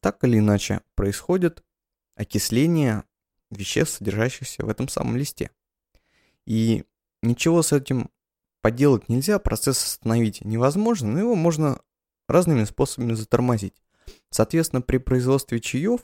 так 0.00 0.24
или 0.24 0.38
иначе 0.38 0.80
происходит 0.94 1.62
окисление 2.16 3.04
веществ, 3.50 3.98
содержащихся 3.98 4.64
в 4.64 4.68
этом 4.68 4.88
самом 4.88 5.16
листе. 5.16 5.50
И 6.44 6.84
ничего 7.22 7.62
с 7.62 7.72
этим 7.72 8.10
поделать 8.62 9.08
нельзя, 9.08 9.38
процесс 9.38 9.82
остановить 9.82 10.44
невозможно, 10.44 11.08
но 11.12 11.18
его 11.20 11.34
можно 11.34 11.80
разными 12.28 12.64
способами 12.64 13.14
затормозить. 13.14 13.80
Соответственно, 14.30 14.82
при 14.82 14.98
производстве 14.98 15.60
чаев 15.60 16.00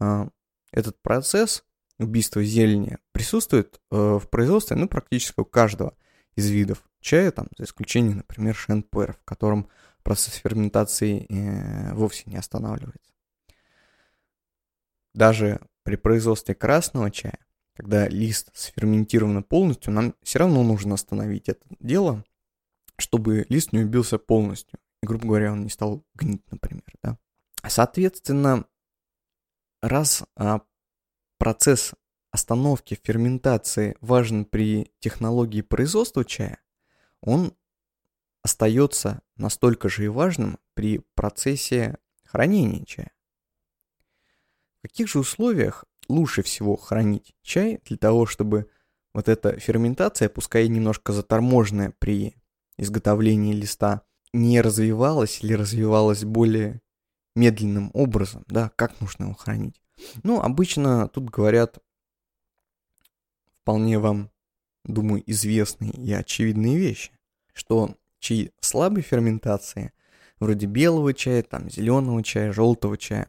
э, 0.00 0.28
этот 0.72 1.00
процесс 1.00 1.64
убийства 1.98 2.42
зелени 2.42 2.98
присутствует 3.12 3.80
э, 3.90 3.96
в 3.96 4.28
производстве 4.28 4.76
ну, 4.76 4.88
практически 4.88 5.40
у 5.40 5.44
каждого 5.44 5.96
из 6.34 6.48
видов 6.50 6.89
чая, 7.00 7.30
там, 7.30 7.48
за 7.56 7.64
исключением, 7.64 8.18
например, 8.18 8.54
шенпуэр, 8.54 9.14
в 9.14 9.24
котором 9.24 9.68
процесс 10.02 10.34
ферментации 10.34 11.26
э, 11.28 11.94
вовсе 11.94 12.24
не 12.26 12.36
останавливается. 12.36 13.12
Даже 15.14 15.60
при 15.82 15.96
производстве 15.96 16.54
красного 16.54 17.10
чая, 17.10 17.38
когда 17.74 18.08
лист 18.08 18.50
сферментирован 18.54 19.42
полностью, 19.42 19.92
нам 19.92 20.14
все 20.22 20.38
равно 20.38 20.62
нужно 20.62 20.94
остановить 20.94 21.48
это 21.48 21.64
дело, 21.80 22.24
чтобы 22.98 23.46
лист 23.48 23.72
не 23.72 23.80
убился 23.80 24.18
полностью. 24.18 24.78
И, 25.02 25.06
грубо 25.06 25.26
говоря, 25.26 25.52
он 25.52 25.62
не 25.62 25.70
стал 25.70 26.04
гнить, 26.14 26.42
например. 26.50 26.84
Да? 27.02 27.18
Соответственно, 27.66 28.66
раз 29.80 30.24
а, 30.36 30.60
процесс 31.38 31.94
остановки 32.30 32.98
ферментации 33.02 33.96
важен 34.00 34.44
при 34.44 34.92
технологии 35.00 35.62
производства 35.62 36.24
чая, 36.24 36.60
он 37.22 37.54
остается 38.42 39.22
настолько 39.36 39.88
же 39.88 40.04
и 40.04 40.08
важным 40.08 40.58
при 40.74 41.00
процессе 41.14 41.98
хранения 42.24 42.84
чая. 42.84 43.12
В 44.78 44.82
каких 44.82 45.08
же 45.08 45.18
условиях 45.18 45.84
лучше 46.08 46.42
всего 46.42 46.76
хранить 46.76 47.34
чай 47.42 47.80
для 47.84 47.96
того, 47.96 48.26
чтобы 48.26 48.70
вот 49.12 49.28
эта 49.28 49.58
ферментация, 49.58 50.28
пускай 50.28 50.68
немножко 50.68 51.12
заторможенная 51.12 51.92
при 51.98 52.36
изготовлении 52.78 53.52
листа, 53.52 54.02
не 54.32 54.60
развивалась 54.60 55.42
или 55.42 55.54
развивалась 55.54 56.24
более 56.24 56.80
медленным 57.34 57.90
образом, 57.94 58.44
да, 58.48 58.70
как 58.76 59.00
нужно 59.00 59.24
его 59.24 59.34
хранить. 59.34 59.82
Ну, 60.22 60.40
обычно 60.40 61.08
тут 61.08 61.28
говорят 61.30 61.78
вполне 63.60 63.98
вам 63.98 64.30
думаю, 64.84 65.22
известные 65.26 65.92
и 65.92 66.12
очевидные 66.12 66.78
вещи, 66.78 67.12
что 67.52 67.96
чаи 68.18 68.52
слабой 68.60 69.02
ферментации, 69.02 69.92
вроде 70.38 70.66
белого 70.66 71.14
чая, 71.14 71.42
там, 71.42 71.70
зеленого 71.70 72.22
чая, 72.22 72.52
желтого 72.52 72.96
чая, 72.96 73.28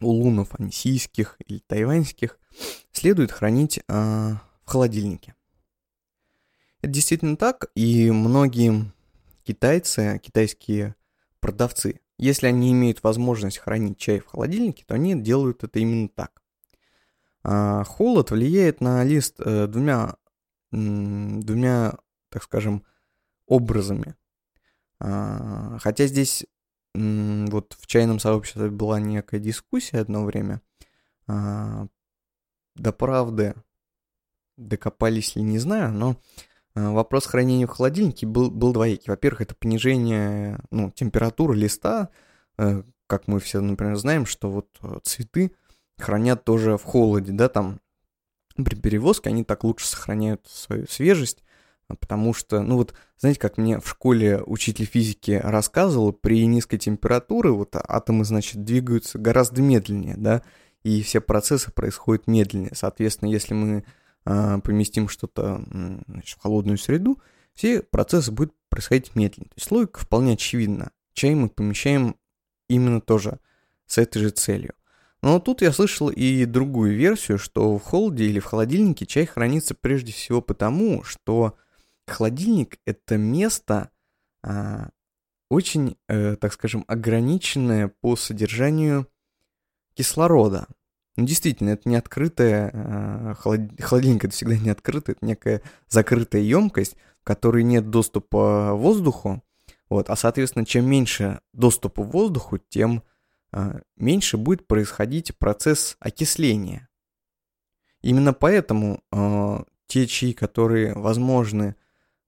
улунов 0.00 0.58
ансийских 0.58 1.36
или 1.46 1.58
тайваньских, 1.58 2.38
следует 2.92 3.32
хранить 3.32 3.78
э, 3.78 3.82
в 3.88 4.66
холодильнике. 4.66 5.34
Это 6.80 6.92
действительно 6.92 7.36
так, 7.36 7.70
и 7.74 8.10
многие 8.10 8.92
китайцы, 9.44 10.20
китайские 10.22 10.96
продавцы, 11.40 12.00
если 12.18 12.46
они 12.46 12.72
имеют 12.72 13.02
возможность 13.02 13.58
хранить 13.58 13.98
чай 13.98 14.20
в 14.20 14.26
холодильнике, 14.26 14.84
то 14.86 14.94
они 14.94 15.20
делают 15.20 15.64
это 15.64 15.78
именно 15.78 16.08
так. 16.08 16.42
А 17.44 17.82
холод 17.84 18.30
влияет 18.30 18.80
на 18.80 19.02
лист 19.02 19.36
э, 19.40 19.66
двумя 19.66 20.16
двумя, 20.72 21.94
так 22.30 22.42
скажем, 22.42 22.84
образами. 23.46 24.16
А, 24.98 25.78
хотя 25.80 26.06
здесь 26.06 26.46
вот 26.94 27.76
в 27.78 27.86
чайном 27.86 28.18
сообществе 28.18 28.70
была 28.70 29.00
некая 29.00 29.40
дискуссия 29.40 29.98
одно 29.98 30.24
время. 30.24 30.60
А, 31.26 31.86
до 32.74 32.92
правды 32.92 33.54
докопались 34.56 35.36
ли, 35.36 35.42
не 35.42 35.58
знаю, 35.58 35.92
но 35.92 36.16
а, 36.74 36.90
вопрос 36.90 37.26
хранения 37.26 37.66
в 37.66 37.70
холодильнике 37.70 38.26
был, 38.26 38.50
был 38.50 38.72
двоякий. 38.72 39.10
Во-первых, 39.10 39.42
это 39.42 39.54
понижение 39.54 40.58
ну, 40.70 40.90
температуры 40.90 41.54
листа. 41.54 42.10
Э, 42.58 42.82
как 43.06 43.28
мы 43.28 43.40
все, 43.40 43.60
например, 43.60 43.96
знаем, 43.96 44.26
что 44.26 44.50
вот 44.50 44.68
э, 44.82 44.98
цветы 45.02 45.52
хранят 45.98 46.44
тоже 46.44 46.76
в 46.76 46.82
холоде, 46.82 47.32
да, 47.32 47.48
там 47.48 47.80
при 48.56 48.74
перевозке 48.74 49.30
они 49.30 49.44
так 49.44 49.64
лучше 49.64 49.86
сохраняют 49.86 50.46
свою 50.48 50.86
свежесть, 50.86 51.42
потому 51.88 52.34
что, 52.34 52.62
ну 52.62 52.76
вот, 52.76 52.94
знаете, 53.18 53.40
как 53.40 53.58
мне 53.58 53.80
в 53.80 53.88
школе 53.88 54.42
учитель 54.44 54.86
физики 54.86 55.40
рассказывал, 55.42 56.12
при 56.12 56.46
низкой 56.46 56.78
температуре 56.78 57.50
вот 57.50 57.74
атомы, 57.74 58.24
значит, 58.24 58.64
двигаются 58.64 59.18
гораздо 59.18 59.62
медленнее, 59.62 60.16
да, 60.16 60.42
и 60.82 61.02
все 61.02 61.20
процессы 61.20 61.70
происходят 61.70 62.26
медленнее. 62.26 62.72
Соответственно, 62.74 63.30
если 63.30 63.54
мы 63.54 63.84
э, 64.24 64.58
поместим 64.62 65.08
что-то 65.08 65.62
значит, 66.08 66.38
в 66.38 66.42
холодную 66.42 66.78
среду, 66.78 67.20
все 67.54 67.82
процессы 67.82 68.32
будут 68.32 68.54
происходить 68.68 69.14
медленнее. 69.14 69.50
То 69.50 69.58
есть 69.58 69.70
логика 69.70 70.00
вполне 70.00 70.34
очевидна. 70.34 70.90
Чай 71.12 71.34
мы 71.34 71.48
помещаем 71.48 72.16
именно 72.68 73.00
тоже 73.00 73.38
с 73.86 73.98
этой 73.98 74.20
же 74.20 74.30
целью. 74.30 74.74
Но 75.22 75.38
тут 75.38 75.62
я 75.62 75.72
слышал 75.72 76.10
и 76.10 76.44
другую 76.46 76.96
версию, 76.96 77.38
что 77.38 77.78
в 77.78 77.82
холоде 77.82 78.24
или 78.24 78.40
в 78.40 78.44
холодильнике 78.44 79.06
чай 79.06 79.24
хранится 79.24 79.74
прежде 79.74 80.12
всего 80.12 80.40
потому, 80.40 81.04
что 81.04 81.56
холодильник 82.08 82.78
это 82.84 83.16
место 83.16 83.90
а, 84.42 84.88
очень, 85.48 85.96
э, 86.08 86.36
так 86.36 86.52
скажем, 86.52 86.84
ограниченное 86.88 87.92
по 88.00 88.16
содержанию 88.16 89.06
кислорода. 89.94 90.66
Ну, 91.16 91.26
действительно, 91.26 91.70
это 91.70 91.88
не 91.88 91.96
открытая, 91.96 92.70
э, 92.72 93.34
холод... 93.38 93.60
холодильник 93.80 94.24
это 94.24 94.34
всегда 94.34 94.56
не 94.56 94.70
открытый, 94.70 95.12
это 95.12 95.24
некая 95.24 95.62
закрытая 95.88 96.40
емкость, 96.42 96.96
в 97.20 97.24
которой 97.24 97.62
нет 97.62 97.90
доступа 97.90 98.72
воздуху, 98.74 99.44
вот, 99.90 100.08
а, 100.08 100.16
соответственно, 100.16 100.64
чем 100.64 100.86
меньше 100.86 101.40
доступа 101.52 102.02
воздуху, 102.02 102.56
тем 102.56 103.02
меньше 103.96 104.36
будет 104.36 104.66
происходить 104.66 105.36
процесс 105.38 105.96
окисления. 106.00 106.88
Именно 108.00 108.32
поэтому 108.32 109.02
э, 109.12 109.64
те 109.86 110.06
чаи, 110.06 110.32
которые 110.32 110.94
возможны 110.94 111.76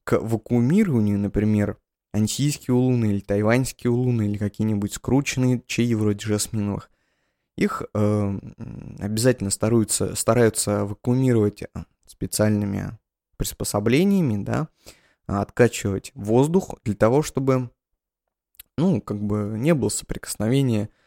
к 0.04 0.18
вакуумированию, 0.20 1.18
например, 1.18 1.78
антийские 2.12 2.74
улуны 2.74 3.06
или 3.06 3.20
тайваньские 3.20 3.90
улуны 3.90 4.26
или 4.26 4.38
какие-нибудь 4.38 4.92
скрученные 4.92 5.62
чаи 5.66 5.94
вроде 5.94 6.26
жасминовых, 6.26 6.90
их 7.56 7.82
э, 7.92 8.38
обязательно 9.00 9.50
стараются, 9.50 10.14
стараются 10.14 10.84
вакуумировать 10.84 11.64
специальными 12.06 12.98
приспособлениями, 13.36 14.42
да, 14.42 14.68
откачивать 15.26 16.12
воздух 16.14 16.76
для 16.84 16.94
того, 16.94 17.22
чтобы, 17.22 17.70
ну, 18.76 19.00
как 19.00 19.22
бы 19.22 19.54
не 19.58 19.74
было 19.74 19.88
соприкосновения 19.88 20.84
а, 20.84 21.03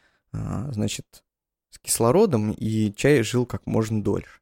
значит, 0.72 1.24
с 1.70 1.80
кислородом, 1.80 2.52
и 2.52 2.94
чай 2.94 3.24
жил 3.24 3.46
как 3.46 3.66
можно 3.66 4.02
дольше. 4.04 4.42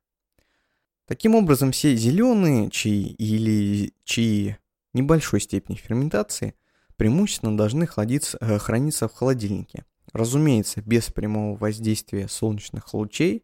Таким 1.07 1.35
образом, 1.35 1.71
все 1.71 1.95
зеленые 1.95 2.69
чаи 2.71 3.09
или 3.17 3.93
чаи 4.03 4.57
небольшой 4.93 5.39
степени 5.39 5.75
ферментации 5.75 6.55
преимущественно 6.95 7.55
должны 7.55 7.85
хладиться, 7.85 8.37
э, 8.41 8.57
храниться 8.57 9.07
в 9.07 9.13
холодильнике. 9.13 9.85
Разумеется, 10.13 10.81
без 10.81 11.11
прямого 11.11 11.57
воздействия 11.57 12.27
солнечных 12.27 12.93
лучей 12.93 13.43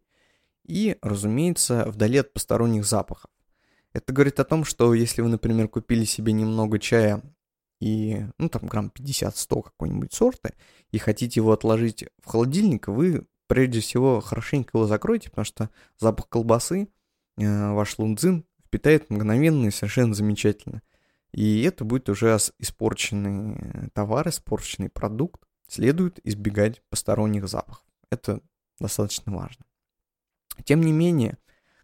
и, 0.66 0.98
разумеется, 1.02 1.86
вдали 1.88 2.20
от 2.20 2.34
посторонних 2.34 2.86
запахов. 2.86 3.30
Это 3.94 4.14
говорит 4.14 4.40
о 4.40 4.46
том, 4.46 4.64
что 4.64 4.94
если 4.94 5.22
вы, 5.22 5.30
например, 5.30 5.68
купили 5.68 6.06
себе 6.06 6.32
немного 6.32 6.80
чая 6.80 7.22
и, 7.82 8.28
ну, 8.38 8.48
там, 8.48 8.68
грамм 8.68 8.92
50-100 8.96 9.64
какой-нибудь 9.64 10.14
сорта, 10.14 10.54
и 10.92 11.00
хотите 11.00 11.40
его 11.40 11.52
отложить 11.52 12.06
в 12.24 12.28
холодильник, 12.28 12.88
вы, 12.88 13.26
прежде 13.48 13.80
всего, 13.80 14.22
хорошенько 14.22 14.78
его 14.78 14.86
закройте, 14.86 15.32
потому 15.32 15.46
что 15.46 15.70
запах 16.00 16.30
колбасы 16.30 16.90
э, 17.38 17.72
ваш 17.72 17.98
лунзин 17.98 18.46
впитает 18.64 19.10
мгновенно 19.10 19.66
и 19.66 19.72
совершенно 19.72 20.14
замечательно. 20.14 20.84
И 21.34 21.64
это 21.64 21.84
будет 21.84 22.08
уже 22.08 22.38
испорченный 22.60 23.90
товар, 23.94 24.30
испорченный 24.30 24.90
продукт. 24.90 25.42
Следует 25.68 26.20
избегать 26.24 26.84
посторонних 26.90 27.48
запахов. 27.48 27.86
Это 28.12 28.42
достаточно 28.80 29.34
важно. 29.34 29.66
Тем 30.66 30.82
не 30.82 30.92
менее, 30.92 31.38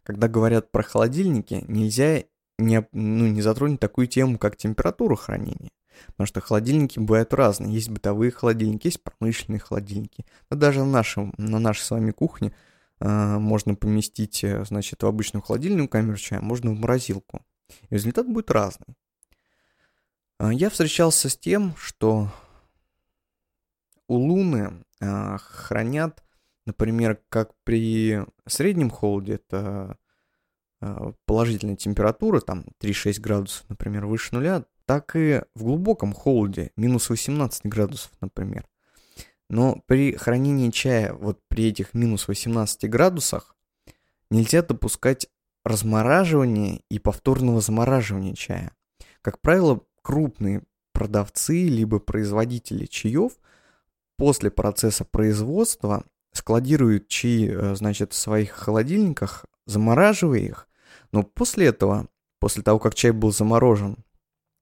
когда 0.03 0.27
говорят 0.27 0.71
про 0.71 0.83
холодильники, 0.83 1.63
нельзя 1.67 2.23
не, 2.59 2.87
ну, 2.91 3.27
не 3.27 3.41
затронуть 3.41 3.79
такую 3.79 4.07
тему, 4.07 4.37
как 4.37 4.57
температура 4.57 5.15
хранения. 5.15 5.71
Потому 6.07 6.27
что 6.27 6.41
холодильники 6.41 6.99
бывают 6.99 7.33
разные. 7.33 7.73
Есть 7.73 7.89
бытовые 7.89 8.31
холодильники, 8.31 8.87
есть 8.87 9.01
промышленные 9.03 9.59
холодильники. 9.59 10.25
Но 10.49 10.57
даже 10.57 10.79
на, 10.79 10.85
нашем, 10.85 11.33
на 11.37 11.59
нашей 11.59 11.81
с 11.81 11.91
вами 11.91 12.11
кухне 12.11 12.53
э, 12.99 13.37
можно 13.37 13.75
поместить, 13.75 14.43
э, 14.43 14.63
значит, 14.65 15.03
в 15.03 15.07
обычную 15.07 15.43
холодильную 15.43 15.87
камеру 15.87 16.17
чая, 16.17 16.41
можно 16.41 16.71
в 16.71 16.79
морозилку. 16.79 17.41
И 17.89 17.95
результат 17.95 18.27
будет 18.27 18.51
разный. 18.51 18.95
Э, 20.39 20.49
я 20.53 20.69
встречался 20.69 21.29
с 21.29 21.37
тем, 21.37 21.75
что 21.77 22.29
у 24.07 24.15
Луны 24.15 24.83
э, 24.99 25.37
хранят, 25.37 26.23
например, 26.65 27.21
как 27.29 27.51
при 27.63 28.23
среднем 28.45 28.89
холоде, 28.89 29.35
это 29.35 29.97
э, 30.81 31.11
положительная 31.25 31.75
температура, 31.75 32.39
там 32.39 32.65
3-6 32.81 33.19
градусов, 33.19 33.65
например, 33.69 34.05
выше 34.05 34.33
нуля, 34.33 34.65
так 34.87 35.17
и 35.17 35.41
в 35.53 35.63
глубоком 35.63 36.13
холоде, 36.13 36.71
минус 36.77 37.09
18 37.09 37.65
градусов, 37.65 38.11
например. 38.21 38.65
Но 39.49 39.81
при 39.85 40.15
хранении 40.15 40.71
чая 40.71 41.13
вот 41.13 41.39
при 41.49 41.65
этих 41.65 41.93
минус 41.93 42.27
18 42.27 42.89
градусах 42.89 43.55
нельзя 44.31 44.61
допускать 44.61 45.27
размораживания 45.65 46.79
и 46.89 46.99
повторного 46.99 47.59
замораживания 47.59 48.33
чая. 48.33 48.71
Как 49.21 49.41
правило, 49.41 49.81
крупные 50.01 50.63
продавцы 50.93 51.67
либо 51.67 51.99
производители 51.99 52.85
чаев 52.85 53.33
после 54.17 54.49
процесса 54.49 55.03
производства 55.03 56.05
складируют 56.31 57.09
чаи, 57.09 57.49
э, 57.49 57.75
значит, 57.75 58.13
в 58.13 58.15
своих 58.15 58.51
холодильниках, 58.51 59.45
замораживая 59.65 60.39
их, 60.39 60.69
но 61.11 61.23
после 61.23 61.67
этого, 61.67 62.07
после 62.39 62.63
того, 62.63 62.79
как 62.79 62.95
чай 62.95 63.11
был 63.11 63.33
заморожен, 63.33 63.97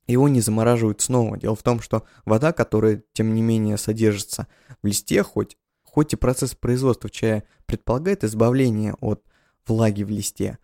его 0.07 0.27
не 0.27 0.41
замораживают 0.41 1.01
снова. 1.01 1.37
Дело 1.37 1.55
в 1.55 1.63
том, 1.63 1.81
что 1.81 2.05
вода, 2.25 2.53
которая, 2.53 3.03
тем 3.13 3.33
не 3.33 3.41
менее, 3.41 3.77
содержится 3.77 4.47
в 4.81 4.87
листе, 4.87 5.23
хоть, 5.23 5.57
хоть 5.83 6.13
и 6.13 6.15
процесс 6.15 6.55
производства 6.55 7.09
чая 7.09 7.43
предполагает 7.65 8.23
избавление 8.23 8.93
от 9.01 9.23
влаги 9.65 10.03
в 10.03 10.09
листе, 10.09 10.59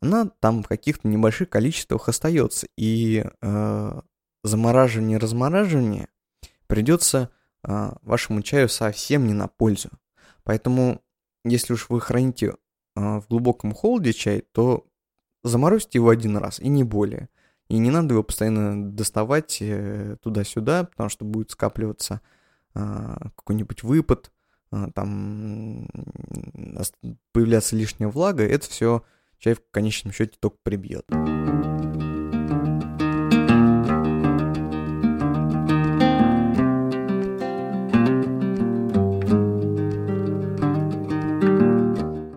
она 0.00 0.30
там 0.40 0.62
в 0.62 0.68
каких-то 0.68 1.08
небольших 1.08 1.48
количествах 1.48 2.08
остается. 2.08 2.66
И 2.76 3.24
э, 3.40 4.00
замораживание, 4.44 5.18
размораживание 5.18 6.08
придется 6.66 7.30
э, 7.64 7.92
вашему 8.02 8.42
чаю 8.42 8.68
совсем 8.68 9.26
не 9.26 9.34
на 9.34 9.48
пользу. 9.48 9.90
Поэтому, 10.44 11.02
если 11.44 11.74
уж 11.74 11.88
вы 11.88 12.00
храните 12.00 12.46
э, 12.46 12.54
в 12.94 13.26
глубоком 13.28 13.72
холоде 13.72 14.12
чай, 14.12 14.44
то 14.52 14.86
заморозьте 15.42 15.98
его 15.98 16.10
один 16.10 16.36
раз 16.36 16.60
и 16.60 16.68
не 16.68 16.84
более. 16.84 17.28
И 17.68 17.76
не 17.78 17.90
надо 17.90 18.14
его 18.14 18.22
постоянно 18.22 18.90
доставать 18.92 19.58
э, 19.60 20.16
туда-сюда, 20.22 20.84
потому 20.84 21.10
что 21.10 21.24
будет 21.26 21.50
скапливаться 21.50 22.22
а, 22.74 23.30
какой-нибудь 23.36 23.82
выпад, 23.82 24.30
а, 24.70 24.90
там 24.92 25.88
появляться 27.32 27.76
лишняя 27.76 28.08
влага, 28.08 28.44
это 28.44 28.68
все 28.68 29.02
чай 29.38 29.54
в 29.54 29.62
конечном 29.70 30.12
счете 30.12 30.36
только 30.38 30.58
прибьет. 30.62 31.04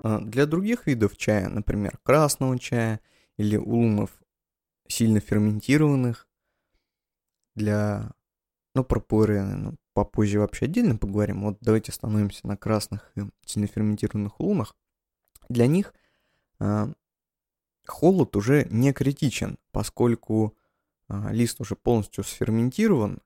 А, 0.04 0.20
для 0.22 0.46
других 0.46 0.88
видов 0.88 1.18
чая, 1.18 1.50
например, 1.50 2.00
красного 2.04 2.58
чая 2.58 3.00
или 3.38 3.58
улунов 3.58 4.21
сильно 4.92 5.20
ферментированных, 5.20 6.28
для, 7.56 8.12
ну, 8.76 8.84
про 8.84 9.00
пуэры, 9.00 9.42
ну, 9.44 9.76
попозже 9.94 10.40
вообще 10.40 10.66
отдельно 10.66 10.96
поговорим. 10.98 11.44
Вот 11.44 11.58
давайте 11.62 11.92
остановимся 11.92 12.48
на 12.48 12.56
красных 12.56 13.12
и 13.16 13.22
сильно 13.46 13.68
ферментированных 13.68 14.40
лунах. 14.40 14.76
Для 15.50 15.68
них 15.68 15.94
э, 16.60 16.94
холод 17.86 18.36
уже 18.36 18.68
не 18.70 18.94
критичен, 18.94 19.58
поскольку 19.72 20.56
э, 21.10 21.34
лист 21.34 21.60
уже 21.60 21.76
полностью 21.76 22.24
сферментирован, 22.24 23.22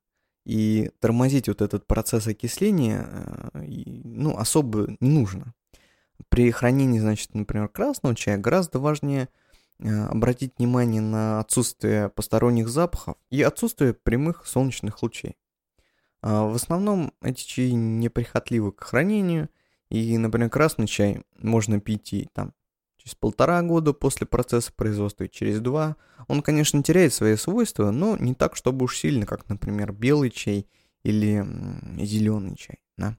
И 0.45 0.91
тормозить 0.99 1.47
вот 1.47 1.61
этот 1.61 1.87
процесс 1.87 2.27
окисления, 2.27 3.07
э, 3.53 3.61
ну, 4.03 4.37
особо 4.37 4.95
не 4.99 5.09
нужно. 5.09 5.53
При 6.29 6.51
хранении, 6.51 6.99
значит, 6.99 7.33
например, 7.33 7.67
красного 7.67 8.15
чая 8.15 8.37
гораздо 8.37 8.79
важнее 8.79 9.27
обратить 9.79 10.53
внимание 10.57 11.01
на 11.01 11.39
отсутствие 11.39 12.09
посторонних 12.09 12.69
запахов 12.69 13.17
и 13.29 13.41
отсутствие 13.41 13.93
прямых 13.93 14.45
солнечных 14.45 15.01
лучей. 15.03 15.37
А 16.21 16.45
в 16.45 16.55
основном 16.55 17.13
эти 17.21 17.45
чаи 17.45 17.71
неприхотливы 17.71 18.71
к 18.71 18.83
хранению, 18.83 19.49
и, 19.89 20.17
например, 20.17 20.49
красный 20.49 20.87
чай 20.87 21.23
можно 21.37 21.79
пить 21.79 22.13
и 22.13 22.29
там 22.33 22.53
через 22.97 23.15
полтора 23.15 23.61
года 23.61 23.93
после 23.93 24.25
процесса 24.25 24.73
производства 24.73 25.25
и 25.25 25.31
через 25.31 25.59
два. 25.59 25.95
Он, 26.27 26.41
конечно, 26.41 26.81
теряет 26.81 27.13
свои 27.13 27.35
свойства, 27.35 27.91
но 27.91 28.17
не 28.17 28.33
так, 28.33 28.55
чтобы 28.55 28.85
уж 28.85 28.97
сильно, 28.97 29.25
как, 29.27 29.47
например, 29.47 29.91
белый 29.91 30.31
чай 30.31 30.67
или 31.03 31.45
зеленый 32.03 32.55
чай. 32.55 32.79
Да? 32.97 33.17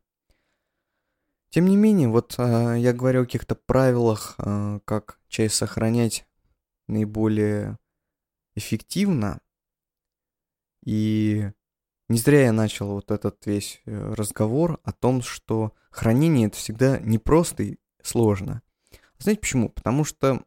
Тем 1.51 1.67
не 1.67 1.77
менее, 1.77 2.09
вот 2.09 2.35
э, 2.39 2.77
я 2.79 2.93
говорю 2.93 3.23
о 3.23 3.25
каких-то 3.25 3.55
правилах, 3.55 4.35
э, 4.39 4.81
как 4.85 5.21
чай 5.29 5.49
сохранять 5.49 6.27
наиболее 6.89 7.79
эффективно. 8.55 9.41
И 10.85 11.51
не 12.09 12.19
зря 12.19 12.45
я 12.45 12.53
начал 12.53 12.89
вот 12.93 13.11
этот 13.11 13.45
весь 13.47 13.83
э, 13.85 14.15
разговор 14.15 14.81
о 14.85 14.93
том, 14.93 15.23
что 15.23 15.75
хранение 15.91 16.49
это 16.49 16.57
всегда 16.57 16.99
непросто 16.99 17.63
и 17.63 17.79
сложно. 18.03 18.63
Знаете 19.19 19.41
почему? 19.41 19.71
Потому 19.71 20.05
что 20.05 20.45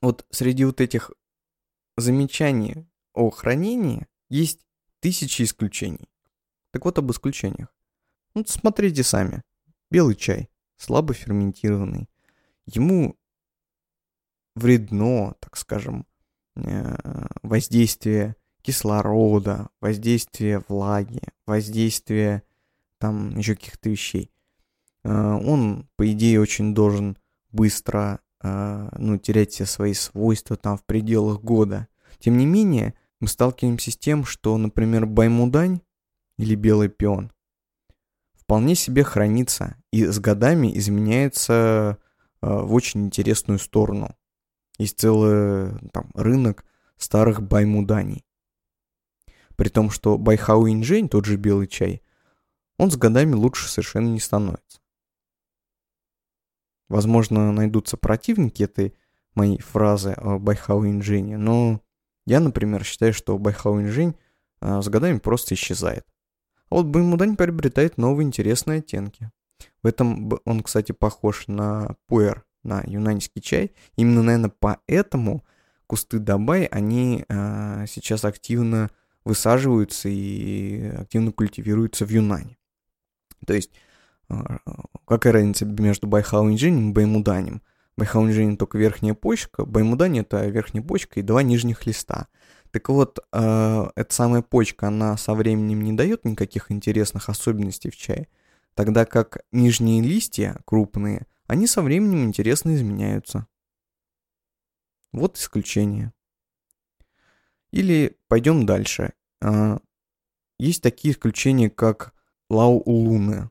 вот 0.00 0.26
среди 0.30 0.64
вот 0.64 0.80
этих 0.80 1.12
замечаний 1.96 2.86
о 3.12 3.30
хранении 3.30 4.06
есть 4.28 4.66
тысячи 5.00 5.42
исключений. 5.42 6.08
Так 6.72 6.84
вот 6.84 6.98
об 6.98 7.10
исключениях. 7.10 7.68
Ну, 8.34 8.44
смотрите 8.46 9.02
сами. 9.02 9.42
Белый 9.90 10.16
чай, 10.16 10.50
слабо 10.76 11.14
ферментированный. 11.14 12.08
Ему 12.66 13.16
вредно, 14.56 15.34
так 15.38 15.56
скажем, 15.56 16.06
э, 16.56 16.96
воздействие 17.42 18.34
кислорода, 18.62 19.68
воздействие 19.80 20.64
влаги, 20.66 21.22
воздействие 21.46 22.42
там 22.98 23.38
еще 23.38 23.54
каких-то 23.54 23.90
вещей. 23.90 24.32
Э, 25.04 25.34
он, 25.34 25.88
по 25.96 26.10
идее, 26.10 26.40
очень 26.40 26.74
должен 26.74 27.16
быстро 27.52 28.20
э, 28.42 28.88
ну, 28.98 29.18
терять 29.18 29.52
все 29.52 29.66
свои 29.66 29.92
свойства 29.92 30.56
там 30.56 30.76
в 30.78 30.84
пределах 30.84 31.42
года. 31.42 31.86
Тем 32.18 32.38
не 32.38 32.46
менее, 32.46 32.94
мы 33.20 33.28
сталкиваемся 33.28 33.92
с 33.92 33.96
тем, 33.96 34.24
что, 34.24 34.56
например, 34.56 35.06
баймудань 35.06 35.80
или 36.38 36.54
белый 36.54 36.88
пион 36.88 37.30
вполне 38.34 38.74
себе 38.74 39.04
хранится 39.04 39.76
и 39.90 40.04
с 40.04 40.18
годами 40.18 40.76
изменяется 40.78 41.98
в 42.40 42.74
очень 42.74 43.06
интересную 43.06 43.58
сторону. 43.58 44.14
Есть 44.78 44.98
целый 44.98 45.78
там, 45.92 46.10
рынок 46.14 46.64
старых 46.96 47.42
баймуданий. 47.42 48.24
При 49.56 49.68
том, 49.68 49.90
что 49.90 50.18
Байхау 50.18 50.68
Инжень, 50.68 51.08
тот 51.08 51.24
же 51.24 51.36
белый 51.36 51.66
чай, 51.66 52.02
он 52.78 52.90
с 52.90 52.96
годами 52.96 53.34
лучше 53.34 53.68
совершенно 53.68 54.08
не 54.08 54.20
становится. 54.20 54.80
Возможно, 56.88 57.52
найдутся 57.52 57.96
противники 57.96 58.62
этой 58.62 58.94
моей 59.34 59.60
фразы 59.60 60.12
о 60.12 60.38
Байхау 60.38 60.86
Инжене, 60.86 61.36
но 61.36 61.80
я, 62.26 62.40
например, 62.40 62.84
считаю, 62.84 63.12
что 63.12 63.38
Байхау 63.38 63.80
Инжень 63.80 64.14
а, 64.60 64.82
с 64.82 64.88
годами 64.88 65.18
просто 65.18 65.54
исчезает. 65.54 66.06
А 66.68 66.76
вот 66.76 66.86
Баймудань 66.86 67.36
приобретает 67.36 67.96
новые 67.96 68.26
интересные 68.26 68.80
оттенки. 68.80 69.30
В 69.82 69.86
этом 69.86 70.30
он, 70.44 70.62
кстати, 70.62 70.92
похож 70.92 71.46
на 71.48 71.96
пуэр, 72.06 72.45
на 72.66 72.82
юнаньский 72.86 73.40
чай. 73.40 73.72
Именно, 73.96 74.22
наверное, 74.22 74.52
поэтому 74.58 75.44
кусты 75.86 76.18
Дабай, 76.18 76.64
они 76.64 77.24
э, 77.28 77.84
сейчас 77.88 78.24
активно 78.24 78.90
высаживаются 79.24 80.08
и 80.08 80.88
активно 80.96 81.32
культивируются 81.32 82.06
в 82.06 82.10
Юнане. 82.10 82.56
То 83.44 83.54
есть, 83.54 83.72
а, 84.28 84.58
какая 85.04 85.32
разница 85.32 85.64
между 85.66 86.06
Байхау-инжинем 86.06 86.90
и 86.90 86.92
Баймуданем? 86.92 87.60
Бай 87.96 88.07
Хао 88.07 88.21
Инь 88.21 88.31
Чжэнь 88.31 88.56
только 88.56 88.78
верхняя 88.78 89.14
почка, 89.14 89.64
Баймудань 89.64 90.18
это 90.18 90.46
верхняя 90.46 90.84
почка 90.84 91.20
и 91.20 91.22
два 91.22 91.42
нижних 91.42 91.86
листа. 91.86 92.28
Так 92.70 92.88
вот, 92.88 93.18
э, 93.32 93.90
эта 93.96 94.14
самая 94.14 94.42
почка, 94.42 94.88
она 94.88 95.16
со 95.16 95.34
временем 95.34 95.82
не 95.82 95.92
дает 95.92 96.24
никаких 96.24 96.70
интересных 96.70 97.28
особенностей 97.28 97.90
в 97.90 97.96
чае, 97.96 98.28
тогда 98.74 99.06
как 99.06 99.38
нижние 99.50 100.02
листья, 100.02 100.58
крупные, 100.66 101.26
они 101.46 101.66
со 101.66 101.82
временем 101.82 102.24
интересно 102.24 102.74
изменяются. 102.74 103.46
Вот 105.12 105.36
исключение. 105.36 106.12
Или 107.70 108.16
пойдем 108.28 108.66
дальше. 108.66 109.12
А, 109.42 109.78
есть 110.58 110.82
такие 110.82 111.12
исключения, 111.12 111.70
как 111.70 112.14
Лао 112.48 112.78
Улуны. 112.78 113.50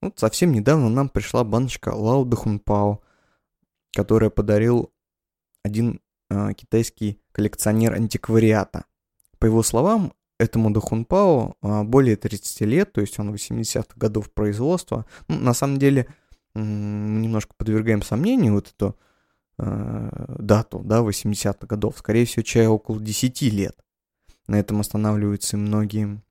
Вот 0.00 0.18
совсем 0.18 0.52
недавно 0.52 0.88
нам 0.88 1.08
пришла 1.08 1.44
баночка 1.44 1.90
Лао 1.90 2.24
Дахунпао, 2.24 3.00
которая 3.94 4.30
подарил 4.30 4.92
один 5.62 6.00
э, 6.30 6.54
китайский 6.54 7.20
коллекционер 7.30 7.94
антиквариата. 7.94 8.84
По 9.38 9.46
его 9.46 9.62
словам, 9.62 10.12
этому 10.38 10.72
Дахунпао 10.72 11.56
э, 11.62 11.82
более 11.84 12.16
30 12.16 12.60
лет, 12.62 12.92
то 12.92 13.00
есть 13.00 13.18
он 13.18 13.32
80-х 13.32 13.94
годов 13.96 14.32
производства. 14.32 15.06
Ну, 15.28 15.38
на 15.38 15.54
самом 15.54 15.78
деле, 15.78 16.12
немножко 16.54 17.54
подвергаем 17.56 18.02
сомнению 18.02 18.54
вот 18.54 18.68
эту 18.68 18.96
э, 19.58 20.36
дату, 20.38 20.80
да, 20.84 21.00
80-х 21.00 21.66
годов. 21.66 21.98
Скорее 21.98 22.26
всего, 22.26 22.42
чай 22.42 22.66
около 22.66 23.00
10 23.00 23.42
лет. 23.42 23.76
На 24.46 24.58
этом 24.58 24.80
останавливаются 24.80 25.56
многие, 25.56 26.22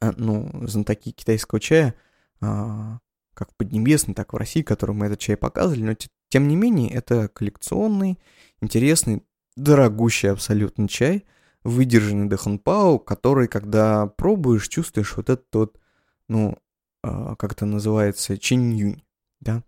э, 0.00 0.12
ну, 0.16 0.50
знатоки 0.66 1.12
китайского 1.12 1.60
чая, 1.60 1.94
э, 2.40 2.98
как 3.34 3.52
в 3.52 3.56
Поднебесной, 3.56 4.14
так 4.14 4.32
и 4.32 4.36
в 4.36 4.38
России, 4.38 4.62
которым 4.62 4.98
мы 4.98 5.06
этот 5.06 5.20
чай 5.20 5.36
показывали, 5.36 5.82
но 5.82 5.94
тем 6.28 6.48
не 6.48 6.56
менее 6.56 6.90
это 6.90 7.28
коллекционный, 7.28 8.18
интересный, 8.60 9.22
дорогущий 9.56 10.30
абсолютно 10.30 10.88
чай, 10.88 11.24
выдержанный 11.62 12.28
Дахунпао, 12.28 12.98
который, 12.98 13.46
когда 13.46 14.06
пробуешь, 14.06 14.68
чувствуешь 14.68 15.16
вот 15.16 15.30
этот 15.30 15.54
вот, 15.54 15.80
ну, 16.28 16.58
как 17.02 17.52
это 17.52 17.64
называется, 17.64 18.38
чинюнь, 18.38 19.02
да, 19.40 19.62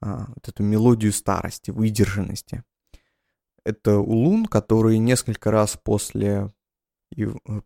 а, 0.00 0.26
вот 0.28 0.48
эту 0.48 0.62
мелодию 0.62 1.12
старости, 1.12 1.70
выдержанности. 1.70 2.64
Это 3.64 3.98
улун, 3.98 4.46
который 4.46 4.98
несколько 4.98 5.50
раз 5.50 5.78
после, 5.82 6.52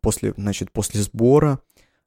после, 0.00 0.34
значит, 0.36 0.70
после 0.72 1.00
сбора 1.02 1.60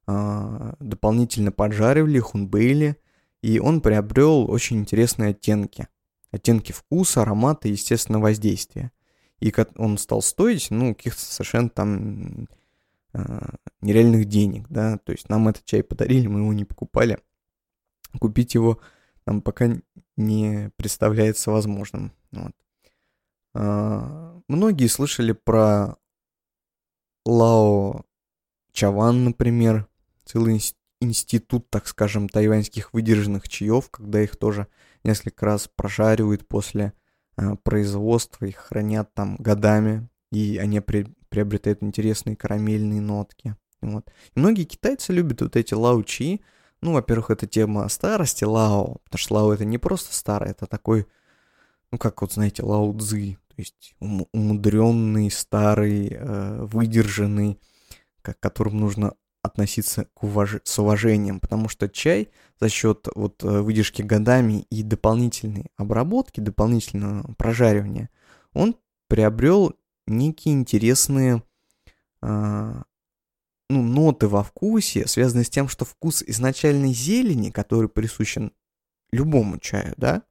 а, 0.06 0.76
дополнительно 0.78 1.52
поджаривали, 1.52 2.20
хунбейли, 2.20 2.96
и 3.42 3.58
он 3.58 3.80
приобрел 3.80 4.50
очень 4.50 4.78
интересные 4.78 5.30
оттенки. 5.30 5.88
Оттенки 6.30 6.72
вкуса, 6.72 7.22
аромата 7.22 7.68
и, 7.68 7.72
естественно, 7.72 8.20
воздействия. 8.20 8.92
И 9.40 9.52
он 9.76 9.98
стал 9.98 10.22
стоить, 10.22 10.70
ну, 10.70 10.94
каких-то 10.94 11.20
совершенно 11.20 11.70
там 11.70 12.46
э, 13.14 13.40
нереальных 13.80 14.26
денег, 14.26 14.66
да, 14.68 14.98
то 14.98 15.12
есть 15.12 15.28
нам 15.28 15.48
этот 15.48 15.64
чай 15.64 15.82
подарили, 15.82 16.26
мы 16.26 16.40
его 16.40 16.52
не 16.52 16.64
покупали. 16.64 17.18
Купить 18.18 18.54
его 18.54 18.80
нам 19.26 19.42
пока 19.42 19.70
не 20.16 20.70
представляется 20.76 21.50
возможным. 21.50 22.12
Вот. 22.32 22.52
А, 23.54 24.40
многие 24.48 24.86
слышали 24.86 25.32
про 25.32 25.96
Лао 27.24 28.04
Чаван, 28.72 29.24
например, 29.24 29.88
целый 30.24 30.60
институт, 31.00 31.68
так 31.70 31.86
скажем, 31.86 32.28
тайваньских 32.28 32.92
выдержанных 32.92 33.48
чаев, 33.48 33.90
когда 33.90 34.22
их 34.22 34.36
тоже 34.36 34.68
несколько 35.02 35.46
раз 35.46 35.68
прожаривают 35.74 36.46
после 36.46 36.92
а, 37.36 37.56
производства, 37.56 38.44
их 38.44 38.56
хранят 38.56 39.12
там 39.14 39.36
годами, 39.36 40.08
и 40.30 40.58
они 40.58 40.80
при, 40.80 41.06
приобретают 41.28 41.82
интересные 41.82 42.36
карамельные 42.36 43.00
нотки. 43.00 43.56
Вот. 43.80 44.10
И 44.34 44.38
многие 44.38 44.64
китайцы 44.64 45.12
любят 45.12 45.40
вот 45.40 45.56
эти 45.56 45.74
лао 45.74 46.02
чи, 46.02 46.42
ну, 46.82 46.92
во-первых, 46.92 47.30
это 47.30 47.46
тема 47.46 47.88
старости 47.88 48.44
Лао, 48.44 48.98
потому 49.04 49.18
что 49.18 49.34
Лао 49.34 49.52
это 49.52 49.64
не 49.64 49.78
просто 49.78 50.14
старый, 50.14 50.50
это 50.50 50.66
такой, 50.66 51.06
ну, 51.90 51.98
как 51.98 52.22
вот, 52.22 52.32
знаете, 52.32 52.62
Лао 52.62 52.96
Цзы, 52.98 53.36
то 53.48 53.54
есть 53.56 53.94
ум- 54.00 54.28
умудренный, 54.32 55.30
старый, 55.30 56.08
э, 56.10 56.64
выдержанный, 56.64 57.60
к 58.22 58.34
которому 58.40 58.80
нужно 58.80 59.14
относиться 59.42 60.06
к 60.14 60.22
уваж... 60.22 60.60
с 60.64 60.78
уважением, 60.78 61.40
потому 61.40 61.68
что 61.68 61.88
чай 61.88 62.30
за 62.60 62.68
счет 62.68 63.08
вот 63.14 63.42
э, 63.42 63.60
выдержки 63.60 64.02
годами 64.02 64.66
и 64.70 64.82
дополнительной 64.82 65.66
обработки, 65.76 66.40
дополнительного 66.40 67.34
прожаривания, 67.34 68.10
он 68.52 68.76
приобрел 69.08 69.74
некие 70.06 70.54
интересные 70.54 71.42
э, 72.22 72.82
ну, 73.70 73.82
ноты 73.82 74.26
во 74.28 74.42
вкусе 74.42 75.06
связаны 75.06 75.44
с 75.44 75.50
тем, 75.50 75.68
что 75.68 75.84
вкус 75.84 76.22
изначальной 76.26 76.92
зелени, 76.92 77.50
который 77.50 77.88
присущен 77.88 78.52
любому 79.12 79.58
чаю, 79.58 79.94
да, 79.96 80.22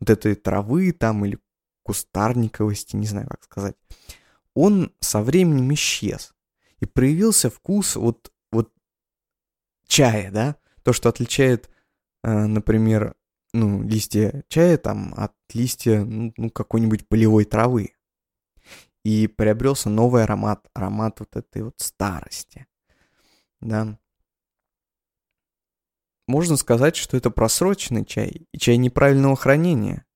вот 0.00 0.10
этой 0.10 0.34
травы 0.34 0.92
там 0.92 1.24
или 1.24 1.38
кустарниковости, 1.82 2.96
не 2.96 3.06
знаю, 3.06 3.28
как 3.28 3.44
сказать, 3.44 3.76
он 4.54 4.92
со 5.00 5.22
временем 5.22 5.72
исчез. 5.74 6.34
И 6.80 6.86
проявился 6.86 7.50
вкус 7.50 7.96
вот, 7.96 8.32
вот 8.52 8.72
чая, 9.86 10.30
да, 10.30 10.56
то, 10.82 10.92
что 10.92 11.08
отличает, 11.08 11.70
э, 12.22 12.46
например, 12.46 13.14
ну, 13.52 13.82
листья 13.82 14.44
чая 14.48 14.76
там 14.76 15.14
от 15.16 15.32
листья, 15.52 16.04
ну, 16.04 16.32
ну, 16.36 16.50
какой-нибудь 16.50 17.08
полевой 17.08 17.44
травы. 17.44 17.94
И 19.04 19.26
приобрелся 19.26 19.90
новый 19.90 20.24
аромат, 20.24 20.66
аромат 20.74 21.20
вот 21.20 21.36
этой 21.36 21.62
вот 21.62 21.74
старости, 21.78 22.66
да. 23.64 23.98
Можно 26.26 26.56
сказать, 26.56 26.96
что 26.96 27.16
это 27.16 27.30
просроченный 27.30 28.04
чай 28.04 28.46
и 28.52 28.58
чай 28.58 28.76
неправильного 28.76 29.36
хранения, 29.36 30.06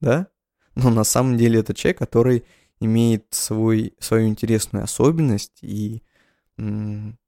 да? 0.00 0.28
Но 0.74 0.90
на 0.90 1.04
самом 1.04 1.36
деле 1.36 1.60
это 1.60 1.74
чай, 1.74 1.92
который 1.94 2.44
имеет 2.80 3.26
свой, 3.30 3.94
свою 3.98 4.28
интересную 4.28 4.84
особенность 4.84 5.58
и 5.62 6.02
м, 6.56 7.18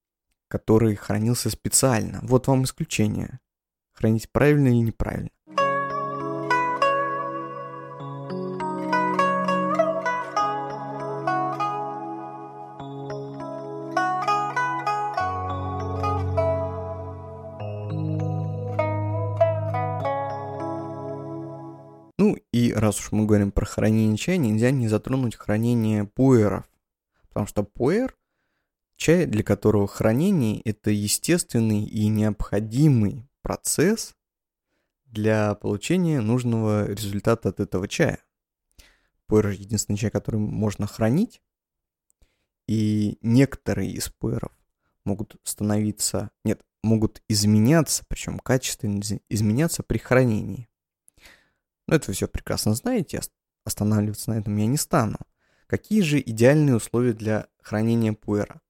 который 0.49 0.95
хранился 0.95 1.51
специально. 1.51 2.21
Вот 2.23 2.47
вам 2.47 2.65
исключение. 2.65 3.41
Хранить 3.93 4.31
правильно 4.31 4.69
или 4.69 4.77
неправильно. 4.77 5.31
Ну 22.23 22.37
и 22.53 22.73
раз 22.73 23.01
уж 23.01 23.11
мы 23.11 23.27
говорим 23.27 23.51
про 23.51 23.67
хранение 23.67 24.17
чая, 24.17 24.37
нельзя 24.37 24.71
не 24.71 24.87
затронуть 24.87 25.35
хранение 25.35 26.05
пуэров. 26.05 26.71
Потому 27.27 27.49
что 27.49 27.65
пуэр– 27.65 28.17
чай, 28.97 29.27
для 29.27 29.43
которого 29.43 29.89
хранение– 29.89 30.61
это 30.65 30.93
естественный 30.93 31.83
и 31.83 32.07
необходимый 32.07 33.29
процесс 33.43 34.15
для 35.07 35.57
получения 35.57 36.21
нужного 36.21 36.89
результата 36.89 37.49
от 37.49 37.59
этого 37.59 37.89
чая. 37.89 38.21
Пуэр– 39.27 39.49
единственный 39.49 39.97
чай, 39.97 40.13
который 40.13 40.39
можно 40.39 40.87
хранить. 40.87 41.43
И 42.69 43.19
некоторые 43.21 43.91
из 43.91 44.11
пуэров 44.11 44.53
могут 45.05 45.35
становиться, 45.43 46.31
нет, 46.45 46.63
могут 46.85 47.21
изменяться, 47.27 48.05
причем 48.07 48.39
качественно 48.39 49.03
изменяться 49.29 49.83
при 49.83 49.99
хранении. 49.99 50.69
Но 51.87 51.97
это 51.97 52.09
вы 52.09 52.15
все 52.15 52.29
прекрасно 52.29 52.75
знаете, 52.75 53.21
останавливаться 53.65 54.31
на 54.31 54.39
этом 54.39 54.57
я 54.57 54.67
не 54.67 54.77
стану. 54.77 55.19
Какие 55.67 56.03
же 56.03 56.21
идеальные 56.21 56.77
условия 56.77 57.13
для 57.13 57.47
хранения 57.61 58.13
пуэра? 58.13 58.61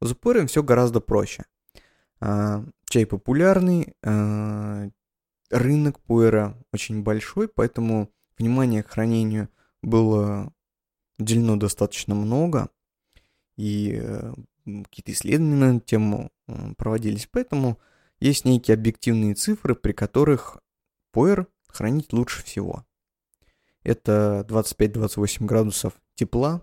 С 0.00 0.14
пуэром 0.14 0.46
все 0.46 0.62
гораздо 0.62 1.00
проще. 1.00 1.44
А, 2.20 2.64
чай 2.88 3.06
популярный, 3.06 3.94
а, 4.02 4.88
рынок 5.50 6.00
пуэра 6.00 6.56
очень 6.72 7.02
большой, 7.02 7.48
поэтому 7.48 8.10
внимание 8.38 8.82
к 8.82 8.90
хранению 8.90 9.48
было 9.82 10.52
уделено 11.18 11.56
достаточно 11.56 12.14
много, 12.14 12.70
и 13.56 13.98
э, 14.00 14.32
какие-то 14.64 15.12
исследования 15.12 15.56
на 15.56 15.76
эту 15.76 15.80
тему 15.80 16.30
проводились, 16.76 17.28
поэтому 17.30 17.78
есть 18.20 18.44
некие 18.44 18.74
объективные 18.74 19.34
цифры, 19.34 19.74
при 19.74 19.92
которых 19.92 20.58
пуэр 21.12 21.48
хранить 21.68 22.12
лучше 22.12 22.44
всего. 22.44 22.84
Это 23.82 24.44
25-28 24.48 25.44
градусов 25.44 25.94
тепла, 26.14 26.62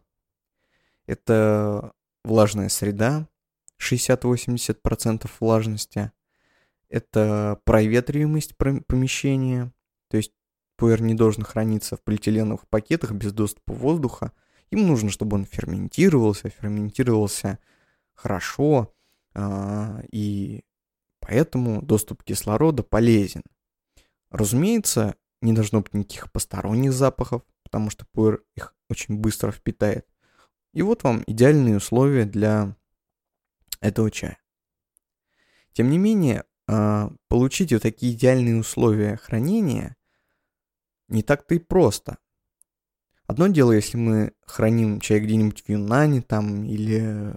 это 1.06 1.94
влажная 2.24 2.70
среда, 2.70 3.28
60-80% 3.80 5.30
влажности, 5.40 6.12
это 6.90 7.60
проветриваемость 7.64 8.56
помещения, 8.58 9.72
то 10.10 10.18
есть 10.18 10.32
пуэр 10.78 11.02
не 11.02 11.14
должен 11.14 11.44
храниться 11.44 11.96
в 11.96 12.02
полиэтиленовых 12.02 12.68
пакетах 12.68 13.12
без 13.12 13.34
доступа 13.34 13.74
воздуха. 13.74 14.32
Им 14.72 14.88
нужно, 14.88 15.10
чтобы 15.10 15.36
он 15.36 15.46
ферментировался, 15.46 16.50
ферментировался 16.50 17.60
хорошо, 18.14 18.94
а, 19.34 20.02
и 20.12 20.64
поэтому 21.20 21.82
доступ 21.82 22.24
кислорода 22.24 22.84
полезен. 22.84 23.44
Разумеется, 24.30 25.16
не 25.42 25.54
должно 25.54 25.82
быть 25.82 25.94
никаких 25.94 26.32
посторонних 26.32 26.94
запахов, 26.94 27.44
потому 27.64 27.90
что 27.90 28.06
пуэр 28.12 28.44
их 28.56 28.74
очень 28.90 29.18
быстро 29.18 29.52
впитает. 29.52 30.08
И 30.74 30.82
вот 30.82 31.04
вам 31.04 31.24
идеальные 31.28 31.78
условия 31.78 32.26
для 32.26 32.76
этого 33.80 34.12
чая. 34.12 34.38
Тем 35.74 35.90
не 35.90 35.98
менее, 35.98 36.44
а, 36.68 37.12
получить 37.28 37.72
вот 37.72 37.84
такие 37.84 38.14
идеальные 38.14 38.58
условия 38.58 39.18
хранения 39.18 39.96
не 41.08 41.22
так-то 41.22 41.56
и 41.56 41.60
просто. 41.60 42.18
Одно 43.28 43.48
дело, 43.48 43.72
если 43.72 43.98
мы 43.98 44.34
храним 44.46 45.00
чай 45.00 45.20
где-нибудь 45.20 45.64
в 45.64 45.70
Юнане 45.70 46.22
там 46.22 46.64
или 46.64 47.34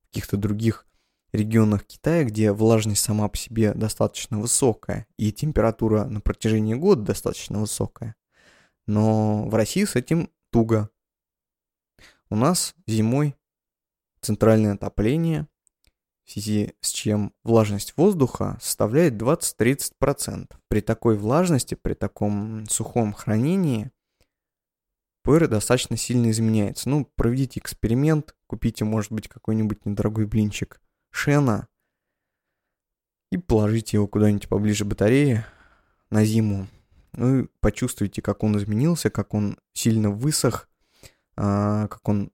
в 0.00 0.06
каких-то 0.08 0.36
других 0.36 0.86
регионах 1.32 1.84
Китая, 1.84 2.24
где 2.24 2.52
влажность 2.52 3.02
сама 3.02 3.28
по 3.28 3.36
себе 3.36 3.72
достаточно 3.74 4.38
высокая 4.38 5.06
и 5.16 5.32
температура 5.32 6.04
на 6.04 6.20
протяжении 6.20 6.74
года 6.74 7.02
достаточно 7.02 7.58
высокая. 7.60 8.14
Но 8.86 9.48
в 9.48 9.54
России 9.54 9.84
с 9.84 9.96
этим 9.96 10.30
туго. 10.50 10.90
У 12.28 12.36
нас 12.36 12.74
зимой 12.86 13.36
центральное 14.20 14.74
отопление, 14.74 15.46
в 16.24 16.32
связи 16.32 16.74
с 16.80 16.90
чем 16.90 17.32
влажность 17.44 17.94
воздуха 17.96 18.58
составляет 18.60 19.14
20-30%. 19.14 20.48
При 20.68 20.80
такой 20.80 21.16
влажности, 21.16 21.74
при 21.74 21.94
таком 21.94 22.66
сухом 22.68 23.12
хранении, 23.12 23.90
пыр 25.22 25.48
достаточно 25.48 25.96
сильно 25.96 26.30
изменяется. 26.30 26.88
Ну, 26.88 27.06
проведите 27.16 27.60
эксперимент, 27.60 28.34
купите, 28.46 28.84
может 28.84 29.12
быть, 29.12 29.28
какой-нибудь 29.28 29.84
недорогой 29.84 30.26
блинчик 30.26 30.80
шена 31.12 31.68
и 33.30 33.36
положите 33.36 33.96
его 33.96 34.08
куда-нибудь 34.08 34.48
поближе 34.48 34.84
батареи 34.84 35.44
на 36.10 36.24
зиму. 36.24 36.66
Ну 37.12 37.40
и 37.40 37.46
почувствуйте, 37.60 38.20
как 38.20 38.42
он 38.42 38.56
изменился, 38.58 39.10
как 39.10 39.34
он 39.34 39.58
сильно 39.72 40.10
высох, 40.10 40.68
а, 41.36 41.86
как 41.88 42.06
он 42.08 42.32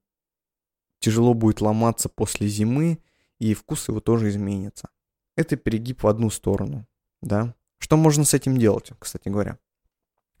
тяжело 0.99 1.33
будет 1.33 1.61
ломаться 1.61 2.09
после 2.09 2.47
зимы, 2.47 2.99
и 3.37 3.53
вкус 3.53 3.87
его 3.87 3.99
тоже 4.01 4.29
изменится. 4.29 4.89
Это 5.37 5.55
перегиб 5.55 6.03
в 6.03 6.07
одну 6.07 6.29
сторону, 6.29 6.85
да. 7.21 7.55
Что 7.77 7.95
можно 7.95 8.25
с 8.25 8.33
этим 8.33 8.57
делать, 8.57 8.91
кстати 8.99 9.29
говоря? 9.29 9.57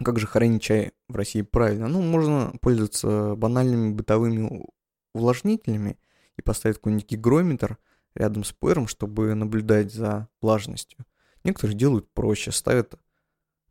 Как 0.03 0.19
же 0.19 0.27
хранить 0.27 0.61
чай 0.61 0.93
в 1.07 1.15
России 1.15 1.41
правильно? 1.41 1.87
Ну, 1.87 2.01
можно 2.01 2.53
пользоваться 2.61 3.35
банальными 3.35 3.93
бытовыми 3.93 4.65
увлажнителями 5.13 5.97
и 6.37 6.41
поставить 6.41 6.77
какой-нибудь 6.77 7.09
гигрометр– 7.09 7.77
рядом 8.15 8.43
с 8.43 8.51
пуэром, 8.51 8.87
чтобы 8.87 9.33
наблюдать 9.33 9.93
за 9.93 10.27
влажностью. 10.41 11.05
Некоторые 11.43 11.77
делают 11.77 12.11
проще, 12.13 12.51
ставят 12.51 12.95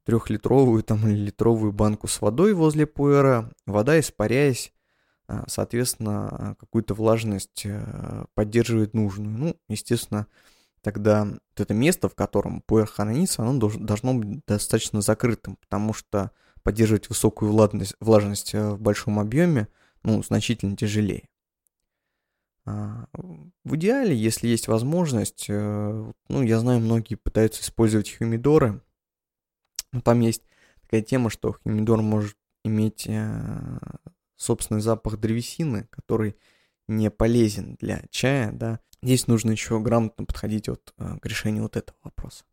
трехлитровую 0.05 0.83
там, 0.83 1.07
или 1.07 1.27
литровую 1.27 1.73
банку 1.73 2.09
с 2.09 2.21
водой 2.21 2.55
возле 2.55 2.87
пуэра, 2.87 3.53
вода, 3.67 4.01
испаряясь, 4.01 4.73
а, 5.27 5.45
соответственно, 5.49 6.57
какую-то 6.59 6.95
влажность 6.95 7.67
э, 7.67 8.25
поддерживает 8.33 8.95
нужную. 8.95 9.37
Ну, 9.37 9.57
естественно, 9.69 10.27
тогда 10.81 11.27
вот 11.27 11.61
это 11.61 11.75
место, 11.75 12.09
в 12.09 12.15
котором 12.15 12.63
пуэр 12.63 12.87
хранится, 12.87 13.43
оно 13.43 13.59
должно 13.59 14.15
быть 14.15 14.41
достаточно 14.47 15.03
закрытым, 15.03 15.57
потому 15.57 15.93
что 15.93 16.31
поддерживать 16.63 17.11
высокую 17.11 17.53
влажность, 17.53 17.95
влажность 18.01 18.55
э, 18.55 18.71
в 18.71 18.81
большом 18.81 19.19
объеме, 19.19 19.69
ну, 20.03 20.23
значительно 20.23 20.75
тяжелее. 20.75 21.29
А, 22.69 23.07
в 23.65 23.77
идеале, 23.77 24.15
если 24.15 24.49
есть 24.49 24.69
возможность, 24.69 25.47
э, 25.49 26.13
ну, 26.29 26.43
я 26.43 26.59
знаю, 26.59 26.81
многие 26.81 27.15
пытаются 27.15 27.63
использовать 27.63 28.15
хумидоры. 28.15 28.83
Но 29.93 30.01
там 30.03 30.21
есть 30.21 30.43
такая 30.83 31.01
тема, 31.01 31.31
что 31.31 31.53
хумидор 31.53 32.03
может 32.03 32.37
иметь 32.65 33.07
э, 33.09 33.79
собственный 34.37 34.83
запах 34.83 35.19
древесины, 35.19 35.87
который 35.91 36.37
не 36.89 37.11
полезен 37.11 37.77
для 37.81 38.03
чая, 38.11 38.53
да. 38.53 38.81
Здесь 39.03 39.29
нужно 39.29 39.53
еще 39.53 39.81
грамотно 39.81 40.25
подходить 40.27 40.69
вот 40.69 40.93
э, 40.99 41.19
к 41.21 41.27
решению 41.27 41.63
вот 41.63 41.77
этого 41.77 41.97
вопроса. 42.03 42.45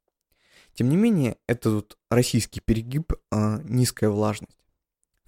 Тем 0.74 0.90
не 0.90 0.96
менее, 0.96 1.38
это 1.48 1.72
вот 1.72 1.98
российский 2.10 2.60
перегиб, 2.60 3.14
низкая 3.32 4.10
влажность. 4.10 4.58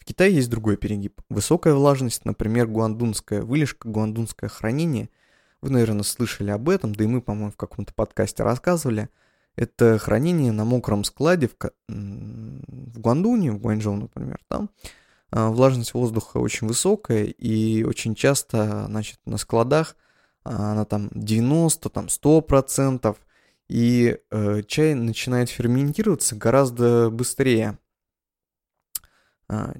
Китае 0.08 0.34
есть 0.34 0.50
другой 0.50 0.78
перегиб. 0.78 1.22
Высокая 1.30 1.74
влажность, 1.74 2.26
например, 2.26 2.68
гуандунская 2.68 3.42
вылежка, 3.42 3.88
гуандунское 3.88 4.50
хранение 4.50 5.10
Вы, 5.62 5.72
наверное, 5.72 6.04
слышали 6.04 6.50
об 6.50 6.70
этом, 6.70 6.96
да 6.96 7.04
и 7.04 7.08
мы, 7.08 7.22
по-моему, 7.22 7.52
в 7.52 7.58
каком-то 7.58 7.94
подкасте 7.94 8.44
рассказывали. 8.44 9.10
Это 9.56 9.98
хранение 9.98 10.52
на 10.52 10.66
мокром 10.66 11.04
складе 11.04 11.48
в, 11.48 11.56
в 11.88 13.00
Гуандуне, 13.00 13.52
в 13.52 13.60
Гуанчжоу, 13.60 13.96
например, 13.96 14.40
там 14.48 14.70
а, 15.32 15.50
влажность 15.50 15.94
воздуха 15.94 16.38
очень 16.38 16.68
высокая, 16.68 17.26
и 17.26 17.84
очень 17.84 18.16
часто, 18.16 18.86
значит, 18.88 19.20
на 19.26 19.38
складах 19.38 19.96
она 20.44 20.86
там 20.86 21.10
90, 21.14 21.90
там 21.90 22.06
100%, 22.06 23.16
и 23.68 24.18
э, 24.32 24.64
чай 24.64 24.94
начинает 24.94 25.50
ферментироваться 25.50 26.36
гораздо 26.36 27.10
быстрее, 27.10 27.80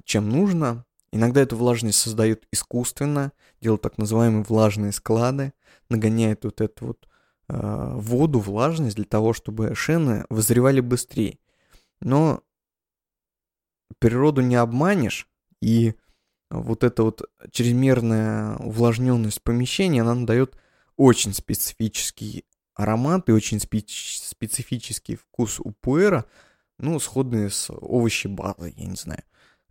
чем 0.04 0.28
нужно. 0.28 0.84
Иногда 1.12 1.40
эту 1.40 1.56
влажность 1.56 1.98
создают 1.98 2.46
искусственно, 2.52 3.32
делают 3.60 3.82
так 3.82 3.98
называемые 3.98 4.44
влажные 4.44 4.92
склады, 4.92 5.54
нагоняют 5.88 6.44
вот 6.44 6.60
эту 6.60 6.86
вот 6.86 7.08
э, 7.48 7.92
воду, 7.94 8.40
влажность 8.40 8.96
для 8.96 9.06
того, 9.06 9.32
чтобы 9.32 9.74
шены 9.74 10.26
вызревали 10.28 10.80
быстрее. 10.80 11.38
Но 12.00 12.42
природу 13.98 14.42
не 14.42 14.56
обманешь, 14.56 15.28
и 15.62 15.94
вот 16.50 16.84
эта 16.84 17.02
вот 17.02 17.22
чрезмерная 17.50 18.56
увлажненность 18.56 19.42
помещения, 19.42 20.02
она 20.02 20.26
дает 20.26 20.58
очень 20.96 21.32
специфический 21.32 22.44
аромат 22.74 23.28
и 23.28 23.32
очень 23.32 23.58
специ- 23.58 24.22
специфический 24.22 25.16
вкус 25.16 25.60
у 25.60 25.72
пуэра, 25.72 26.26
ну, 26.78 26.98
сходные 27.00 27.50
с 27.50 27.70
овощебазой, 27.70 28.74
я 28.76 28.86
не 28.86 28.96
знаю, 28.96 29.22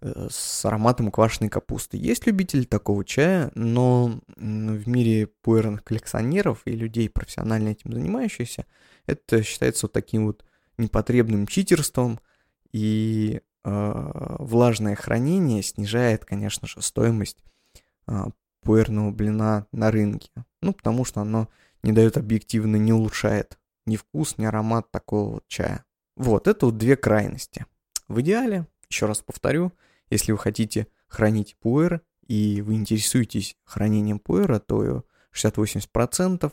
с 0.01 0.63
ароматом 0.63 1.11
квашеной 1.11 1.49
капусты. 1.49 1.97
Есть 1.97 2.27
любители 2.27 2.65
такого 2.65 3.03
чая, 3.03 3.51
но 3.55 4.19
в 4.35 4.87
мире 4.87 5.27
пуэрных 5.41 5.83
коллекционеров 5.83 6.61
и 6.65 6.71
людей, 6.71 7.09
профессионально 7.09 7.69
этим 7.69 7.93
занимающихся, 7.93 8.65
это 9.07 9.41
считается 9.41 9.85
вот 9.85 9.93
таким 9.93 10.27
вот 10.27 10.45
непотребным 10.77 11.47
читерством, 11.47 12.19
и 12.71 13.41
э, 13.63 14.35
влажное 14.39 14.95
хранение 14.95 15.63
снижает, 15.63 16.25
конечно 16.25 16.67
же, 16.67 16.81
стоимость 16.81 17.43
э, 18.07 18.25
пуэрного 18.61 19.11
блина 19.11 19.65
на 19.71 19.89
рынке. 19.89 20.29
Ну, 20.61 20.73
потому 20.73 21.05
что 21.05 21.21
оно 21.21 21.49
не 21.81 21.91
дает 21.91 22.17
объективно, 22.17 22.75
не 22.75 22.93
улучшает 22.93 23.57
ни 23.85 23.95
вкус, 23.95 24.37
ни 24.37 24.45
аромат 24.45 24.91
такого 24.91 25.35
вот 25.35 25.47
чая. 25.47 25.85
Вот, 26.15 26.47
это 26.47 26.67
вот 26.67 26.77
две 26.77 26.95
крайности. 26.95 27.65
В 28.07 28.21
идеале, 28.21 28.67
еще 28.89 29.05
раз 29.05 29.21
повторю, 29.21 29.71
если 30.09 30.31
вы 30.31 30.37
хотите 30.37 30.87
хранить 31.07 31.57
пуэр, 31.57 32.01
и 32.27 32.61
вы 32.61 32.75
интересуетесь 32.75 33.57
хранением 33.63 34.19
пуэра, 34.19 34.59
то 34.59 35.03
60-80%, 35.33 36.51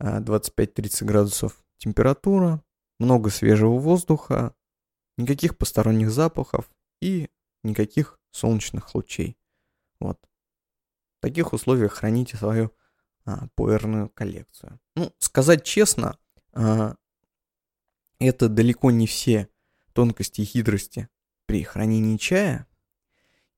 25-30 0.00 1.04
градусов 1.04 1.64
температура, 1.78 2.62
много 2.98 3.30
свежего 3.30 3.78
воздуха, 3.78 4.54
никаких 5.16 5.56
посторонних 5.56 6.10
запахов 6.10 6.70
и 7.00 7.30
никаких 7.62 8.18
солнечных 8.30 8.94
лучей. 8.94 9.36
Вот. 10.00 10.18
В 11.18 11.22
таких 11.22 11.52
условиях 11.52 11.94
храните 11.94 12.36
свою 12.36 12.72
а, 13.24 13.48
пуэрную 13.54 14.10
коллекцию. 14.10 14.80
Ну, 14.96 15.12
сказать 15.18 15.64
честно, 15.64 16.18
а, 16.52 16.96
это 18.18 18.48
далеко 18.48 18.90
не 18.90 19.06
все 19.06 19.48
тонкости 19.92 20.42
и 20.42 20.44
хитрости 20.44 21.08
при 21.46 21.62
хранении 21.62 22.16
чая. 22.16 22.66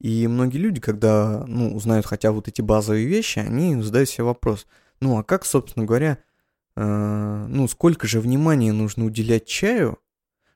И 0.01 0.27
многие 0.27 0.59
люди, 0.59 0.81
когда 0.81 1.45
ну, 1.47 1.75
узнают 1.75 2.07
хотя 2.07 2.33
вот 2.33 2.49
эти 2.49 2.61
базовые 2.61 3.07
вещи, 3.07 3.39
они 3.39 3.81
задают 3.83 4.09
себе 4.09 4.25
вопрос, 4.25 4.67
ну 5.01 5.19
а 5.19 5.25
как, 5.25 5.45
собственно 5.45 5.87
говоря, 5.87 6.19
э, 6.77 7.47
ну 7.49 7.67
сколько 7.69 8.07
же 8.07 8.21
внимания 8.21 8.73
нужно 8.73 9.07
уделять 9.07 9.47
чаю, 9.47 9.99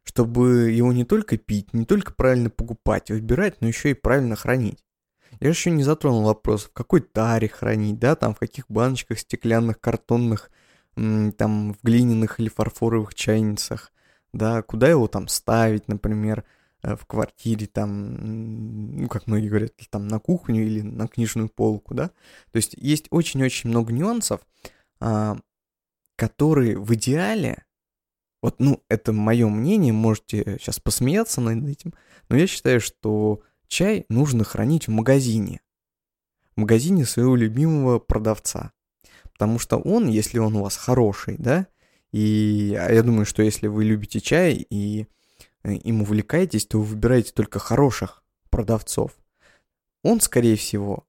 чтобы 0.03 0.71
его 0.71 0.93
не 0.93 1.05
только 1.05 1.39
пить, 1.39 1.73
не 1.73 1.87
только 1.87 2.13
правильно 2.13 2.51
покупать, 2.51 3.11
выбирать, 3.11 3.61
но 3.61 3.69
еще 3.69 3.91
и 3.91 3.95
правильно 3.95 4.37
хранить. 4.37 4.85
Я 5.39 5.49
еще 5.49 5.71
не 5.71 5.85
затронул 5.85 6.25
вопрос, 6.25 6.65
в 6.65 6.73
какой 6.73 7.01
таре 7.01 7.49
хранить, 7.49 7.99
да, 7.99 8.17
там 8.17 8.35
в 8.35 8.39
каких 8.39 8.67
баночках 8.69 9.19
стеклянных, 9.19 9.81
картонных, 9.81 10.51
там 10.95 11.75
в 11.75 11.79
глиняных 11.83 12.41
или 12.41 12.49
фарфоровых 12.49 13.15
чайницах, 13.15 13.93
да, 14.33 14.63
куда 14.63 14.89
его 14.89 15.07
там 15.07 15.29
ставить, 15.29 15.89
например, 15.89 16.45
в 16.83 17.05
квартире, 17.07 17.67
там, 17.67 18.97
ну, 19.03 19.09
как 19.09 19.27
многие 19.27 19.49
говорят, 19.49 19.73
там 19.91 20.09
на 20.09 20.19
кухню 20.19 20.65
или 20.65 20.81
на 20.81 21.07
книжную 21.09 21.49
полку, 21.49 21.95
да. 21.95 22.09
То 22.53 22.57
есть 22.57 22.75
есть 22.77 23.07
очень-очень 23.11 23.71
много 23.71 23.93
нюансов, 23.93 24.41
а, 25.01 25.39
которые 26.17 26.79
в 26.79 26.95
идеале, 26.95 27.65
вот, 28.43 28.57
ну, 28.59 28.83
это 28.89 29.13
мое 29.13 29.49
мнение, 29.49 29.93
можете 29.93 30.59
сейчас 30.59 30.81
посмеяться 30.81 31.41
над 31.41 31.69
этим, 31.69 31.93
но 32.29 32.37
я 32.37 32.47
считаю, 32.47 32.81
что 32.81 33.43
Чай 33.71 34.05
нужно 34.09 34.43
хранить 34.43 34.89
в 34.89 34.91
магазине. 34.91 35.61
В 36.57 36.61
магазине 36.61 37.07
своего 37.07 37.37
любимого 37.37 38.01
продавца. 38.01 38.73
Потому 39.33 39.61
что 39.61 39.79
он, 39.79 40.09
если 40.09 40.39
он 40.39 40.57
у 40.57 40.65
вас 40.65 40.77
хороший, 40.77 41.37
да, 41.39 41.69
и 42.11 42.77
а 42.79 42.93
я 42.93 43.05
думаю, 43.05 43.25
что 43.25 43.45
если 43.45 43.69
вы 43.69 43.85
любите 43.85 44.21
чай 44.21 44.67
и 44.69 45.03
э, 45.03 45.07
им 45.65 46.03
увлекаетесь, 46.03 46.67
то 46.67 46.79
вы 46.79 46.85
выбираете 46.85 47.33
только 47.33 47.59
хороших 47.59 48.23
продавцов. 48.51 49.13
Он, 50.03 50.21
скорее 50.21 50.57
всего, 50.57 51.07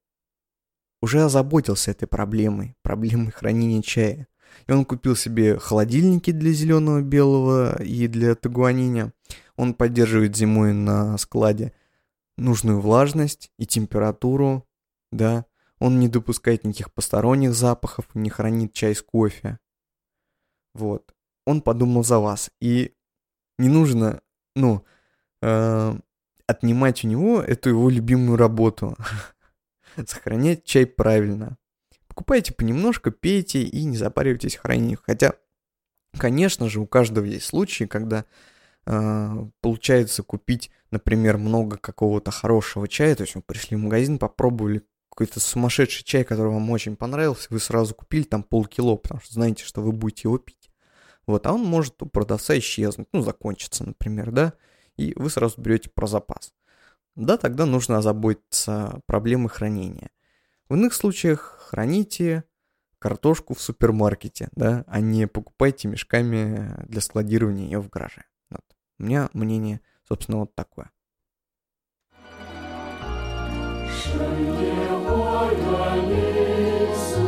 уже 1.02 1.24
озаботился 1.24 1.92
этой 1.92 2.08
проблемой, 2.08 2.76
проблемой 2.84 3.32
хранения 3.32 3.82
чая. 3.82 4.28
И 4.68 4.72
он 4.72 4.84
купил 4.84 5.16
себе 5.16 5.58
холодильники 5.58 6.32
для 6.32 6.52
зеленого, 6.52 7.02
белого 7.02 7.82
и 7.82 8.08
для 8.08 8.36
тагуаниня. 8.36 9.14
Он 9.56 9.74
поддерживает 9.74 10.36
зимой 10.36 10.74
на 10.74 11.18
складе 11.18 11.74
нужную 12.38 12.82
влажность 12.82 13.52
и 13.58 13.66
температуру, 13.66 14.68
да, 15.12 15.46
он 15.80 16.00
не 16.00 16.08
допускает 16.08 16.64
никаких 16.64 16.94
посторонних 16.94 17.54
запахов, 17.54 18.06
не 18.14 18.30
хранит 18.30 18.74
чай 18.74 18.94
с 18.94 19.02
кофе. 19.02 19.60
Вот. 20.74 21.14
Он 21.46 21.62
подумал 21.62 22.04
за 22.04 22.20
вас. 22.20 22.52
И 22.60 22.94
не 23.58 23.68
нужно, 23.68 24.22
ну, 24.56 24.86
э, 25.42 25.96
отнимать 26.48 27.04
у 27.04 27.08
него 27.08 27.42
эту 27.42 27.70
его 27.70 27.90
любимую 27.90 28.38
работу. 28.38 28.96
Сохранять 30.06 30.64
чай 30.64 30.86
правильно. 30.86 31.58
Покупайте 32.08 32.54
понемножку, 32.54 33.12
пейте 33.12 33.64
и 33.64 33.84
не 33.84 33.98
запаривайтесь 33.98 34.58
хранить. 34.58 35.00
Хотя, 35.04 35.34
конечно 36.18 36.70
же, 36.70 36.80
у 36.80 36.88
каждого 36.88 37.26
есть 37.26 37.46
случаи, 37.46 37.86
когда 37.86 38.26
э, 38.86 39.46
получается 39.62 40.24
купить 40.24 40.72
например, 40.92 41.38
много 41.38 41.78
какого-то 41.78 42.32
хорошего 42.32 42.88
чая, 42.88 43.16
то 43.16 43.24
есть 43.24 43.36
вы 43.36 43.42
пришли 43.42 43.78
в 43.78 43.80
магазин, 43.80 44.20
попробовали 44.20 44.84
какой-то 45.10 45.40
сумасшедший 45.40 46.04
чай, 46.04 46.24
который 46.24 46.52
вам 46.52 46.70
очень 46.70 46.96
понравился, 46.96 47.48
вы 47.50 47.60
сразу 47.60 47.96
купили 47.96 48.24
там 48.24 48.44
полкило, 48.44 48.98
потому 48.98 49.22
что 49.22 49.34
знаете, 49.34 49.64
что 49.64 49.82
вы 49.82 49.92
будете 49.92 50.22
его 50.26 50.38
пить. 50.38 50.61
Вот, 51.32 51.48
а 51.48 51.54
он 51.54 51.64
может 51.64 52.02
у 52.04 52.08
продавца 52.08 52.58
исчезнуть, 52.58 53.08
ну, 53.14 53.22
закончиться, 53.22 53.86
например, 53.86 54.32
да, 54.32 54.52
и 54.98 55.14
вы 55.16 55.30
сразу 55.30 55.62
берете 55.62 55.90
про 55.90 56.06
запас. 56.06 56.54
Да, 57.16 57.38
тогда 57.38 57.66
нужно 57.66 58.00
озаботиться 58.00 59.00
проблемой 59.06 59.48
хранения. 59.48 60.10
В 60.68 60.76
иных 60.76 60.94
случаях 60.94 61.70
храните 61.70 62.44
картошку 63.00 63.54
в 63.54 63.62
супермаркете, 63.62 64.50
да, 64.52 64.84
а 64.88 65.00
не 65.00 65.26
покупайте 65.26 65.88
мешками 65.88 66.76
для 66.86 67.00
складирования 67.00 67.64
ее 67.64 67.80
в 67.80 67.88
гараже. 67.88 68.26
Вот. 68.50 68.66
У 69.00 69.04
меня 69.04 69.30
мнение, 69.32 69.80
собственно, 70.06 70.40
вот 70.40 70.54
такое. 70.54 70.92
Шаги, 74.04 74.74
ой, 75.08 75.56
границы, 75.64 77.22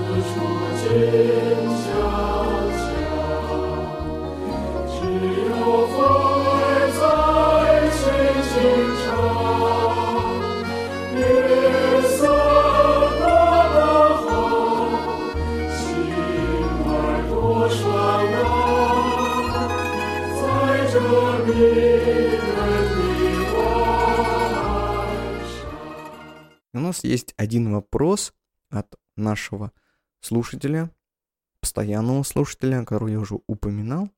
нас 26.94 27.04
есть 27.04 27.34
один 27.38 27.74
вопрос 27.74 28.36
от 28.70 28.94
нашего 29.16 29.72
слушателя, 30.22 30.92
постоянного 31.60 32.22
слушателя, 32.22 32.82
которого 32.82 33.08
я 33.08 33.20
уже 33.20 33.40
упоминал, 33.48 34.12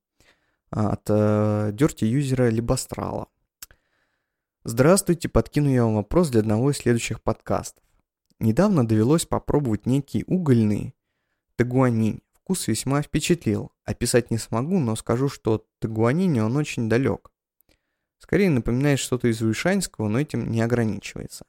а, 0.72 0.90
от 0.90 1.10
э, 1.10 1.72
Dirty 1.72 2.06
юзера 2.06 2.50
Либострала. 2.50 3.30
Здравствуйте, 4.66 5.30
подкину 5.30 5.70
я 5.70 5.86
вам 5.86 5.96
вопрос 5.96 6.30
для 6.30 6.42
одного 6.42 6.72
из 6.72 6.78
следующих 6.78 7.22
подкастов. 7.22 7.82
Недавно 8.40 8.86
довелось 8.86 9.26
попробовать 9.26 9.86
некие 9.86 10.26
угольные, 10.28 10.94
тагуанинь. 11.56 12.24
Вкус 12.34 12.68
весьма 12.68 13.02
впечатлил. 13.02 13.72
Описать 13.86 14.32
не 14.32 14.38
смогу, 14.38 14.80
но 14.80 14.98
скажу, 14.98 15.30
что 15.30 15.54
от 15.54 15.66
тагуанини 15.80 16.42
он 16.42 16.58
очень 16.58 16.90
далек. 16.90 17.32
Скорее 18.18 18.50
напоминает 18.50 19.00
что-то 19.00 19.30
из 19.30 19.42
уишаньского, 19.42 20.10
но 20.10 20.20
этим 20.20 20.52
не 20.52 20.60
ограничивается. 20.60 21.46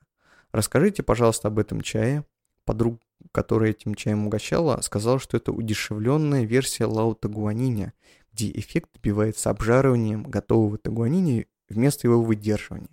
Расскажите, 0.57 1.03
пожалуйста, 1.03 1.49
об 1.49 1.59
этом 1.59 1.83
чае. 1.83 2.25
Подруг, 2.65 2.99
которая 3.31 3.73
этим 3.73 3.95
чаем 3.95 4.27
угощала, 4.27 4.81
сказала, 4.81 5.19
что 5.19 5.37
это 5.37 5.53
удешевленная 5.53 6.45
версия 6.45 6.87
лао 6.87 7.13
тагуаниня, 7.13 7.93
где 8.33 8.51
эффект 8.53 8.89
добивается 8.95 9.51
обжариванием 9.51 10.23
готового 10.23 10.79
тагуаниня 10.79 11.45
вместо 11.69 12.07
его 12.07 12.23
выдерживания. 12.23 12.89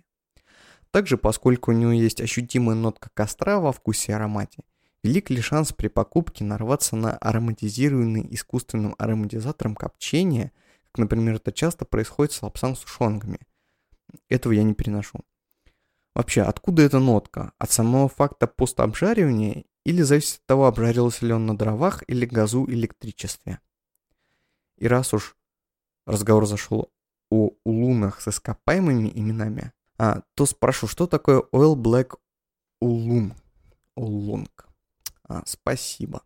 Также, 0.90 1.16
поскольку 1.16 1.70
у 1.70 1.74
него 1.74 1.92
есть 1.92 2.20
ощутимая 2.20 2.76
нотка 2.76 3.08
костра 3.14 3.58
во 3.58 3.72
вкусе 3.72 4.12
и 4.12 4.14
аромате, 4.14 4.62
велик 5.02 5.30
ли 5.30 5.40
шанс 5.40 5.72
при 5.72 5.88
покупке 5.88 6.44
нарваться 6.44 6.96
на 6.96 7.16
ароматизированный 7.16 8.28
искусственным 8.30 8.94
ароматизатором 8.98 9.74
копчение, 9.74 10.52
как, 10.92 10.98
например, 10.98 11.36
это 11.36 11.50
часто 11.50 11.86
происходит 11.86 12.32
с 12.34 12.42
лапсам 12.42 12.76
сушонками. 12.76 13.38
Этого 14.28 14.52
я 14.52 14.64
не 14.64 14.74
переношу. 14.74 15.20
Вообще, 16.14 16.42
откуда 16.42 16.82
эта 16.82 17.00
нотка? 17.00 17.52
От 17.58 17.72
самого 17.72 18.08
факта 18.08 18.46
постобжаривания 18.46 19.64
или 19.84 20.02
зависит 20.02 20.40
от 20.40 20.46
того, 20.46 20.66
обжарился 20.66 21.26
ли 21.26 21.32
он 21.32 21.46
на 21.46 21.56
дровах 21.56 22.04
или 22.06 22.24
газу 22.24 22.66
электричестве? 22.68 23.60
И 24.76 24.86
раз 24.86 25.12
уж 25.12 25.36
разговор 26.06 26.46
зашел 26.46 26.92
о 27.30 27.50
улунах 27.64 28.20
с 28.20 28.28
ископаемыми 28.28 29.10
именами, 29.14 29.72
а, 29.98 30.22
то 30.34 30.46
спрошу, 30.46 30.86
что 30.86 31.06
такое 31.06 31.42
Oil 31.52 31.74
Black 31.74 32.16
Ulun? 32.82 33.32
Улунг. 33.96 34.68
А, 35.28 35.42
спасибо. 35.46 36.22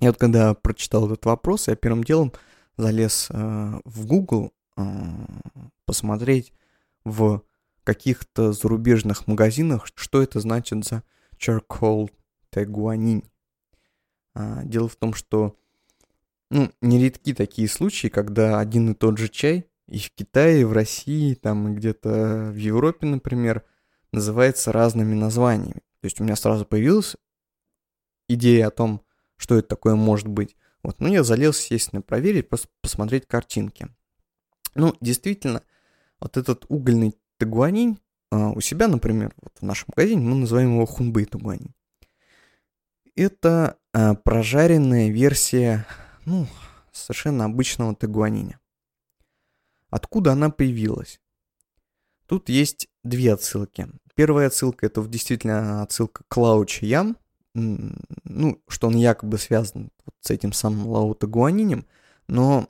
Я 0.00 0.08
вот 0.10 0.18
когда 0.18 0.54
прочитал 0.54 1.06
этот 1.06 1.24
вопрос, 1.24 1.68
я 1.68 1.76
первым 1.76 2.02
делом 2.02 2.32
залез 2.76 3.28
э, 3.30 3.80
в 3.84 4.06
Google 4.06 4.52
э, 4.76 4.82
посмотреть 5.86 6.52
в 7.04 7.42
каких-то 7.84 8.52
зарубежных 8.52 9.26
магазинах, 9.26 9.86
что 9.94 10.22
это 10.22 10.40
значит 10.40 10.84
за 10.84 11.02
charcoal 11.38 12.10
тегуанин. 12.50 13.24
А, 14.34 14.62
дело 14.64 14.88
в 14.88 14.96
том, 14.96 15.14
что 15.14 15.56
ну, 16.50 16.70
нередки 16.80 17.34
такие 17.34 17.68
случаи, 17.68 18.08
когда 18.08 18.58
один 18.60 18.90
и 18.90 18.94
тот 18.94 19.18
же 19.18 19.28
чай 19.28 19.66
и 19.88 19.98
в 19.98 20.10
Китае, 20.10 20.62
и 20.62 20.64
в 20.64 20.72
России, 20.72 21.34
там 21.34 21.68
и 21.68 21.74
где-то 21.74 22.50
в 22.52 22.56
Европе, 22.56 23.06
например, 23.06 23.64
называется 24.12 24.72
разными 24.72 25.14
названиями. 25.14 25.82
То 26.00 26.06
есть 26.06 26.20
у 26.20 26.24
меня 26.24 26.36
сразу 26.36 26.64
появилась 26.64 27.16
идея 28.28 28.68
о 28.68 28.70
том, 28.70 29.02
что 29.36 29.56
это 29.56 29.68
такое 29.68 29.94
может 29.94 30.28
быть. 30.28 30.56
Вот, 30.82 31.00
ну, 31.00 31.08
я 31.08 31.22
залез, 31.22 31.60
естественно, 31.60 32.02
проверить, 32.02 32.48
просто 32.48 32.68
посмотреть 32.80 33.26
картинки. 33.26 33.88
Ну, 34.74 34.96
действительно, 35.00 35.62
вот 36.20 36.36
этот 36.36 36.64
угольный 36.68 37.14
тагуанин 37.42 37.98
а, 38.30 38.50
у 38.50 38.60
себя, 38.60 38.86
например, 38.86 39.34
вот 39.42 39.52
в 39.60 39.62
нашем 39.62 39.88
магазине 39.88 40.22
мы 40.22 40.36
называем 40.36 40.74
его 40.74 40.86
хунбэй 40.86 41.24
тагуанин. 41.24 41.74
Это 43.16 43.78
а, 43.92 44.14
прожаренная 44.14 45.10
версия 45.10 45.84
ну, 46.24 46.46
совершенно 46.92 47.46
обычного 47.46 47.96
тагуаниня. 47.96 48.60
Откуда 49.90 50.32
она 50.32 50.50
появилась? 50.50 51.20
Тут 52.26 52.48
есть 52.48 52.88
две 53.02 53.32
отсылки. 53.34 53.88
Первая 54.14 54.46
отсылка 54.46 54.86
это 54.86 55.04
действительно 55.04 55.82
отсылка 55.82 56.22
к 56.28 56.36
Лао 56.36 56.64
Чиям, 56.64 57.16
ну, 57.54 58.62
что 58.68 58.86
он 58.86 58.96
якобы 58.96 59.38
связан 59.38 59.90
вот 60.06 60.14
с 60.20 60.30
этим 60.30 60.52
самым 60.52 60.86
Лао 60.86 61.14
Тагуанинем, 61.14 61.86
но 62.28 62.68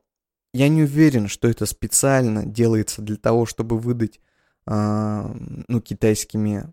я 0.54 0.68
не 0.68 0.82
уверен, 0.82 1.28
что 1.28 1.46
это 1.48 1.66
специально 1.66 2.44
делается 2.44 3.02
для 3.02 3.16
того, 3.16 3.46
чтобы 3.46 3.78
выдать, 3.78 4.20
ну, 4.66 5.80
китайскими 5.80 6.72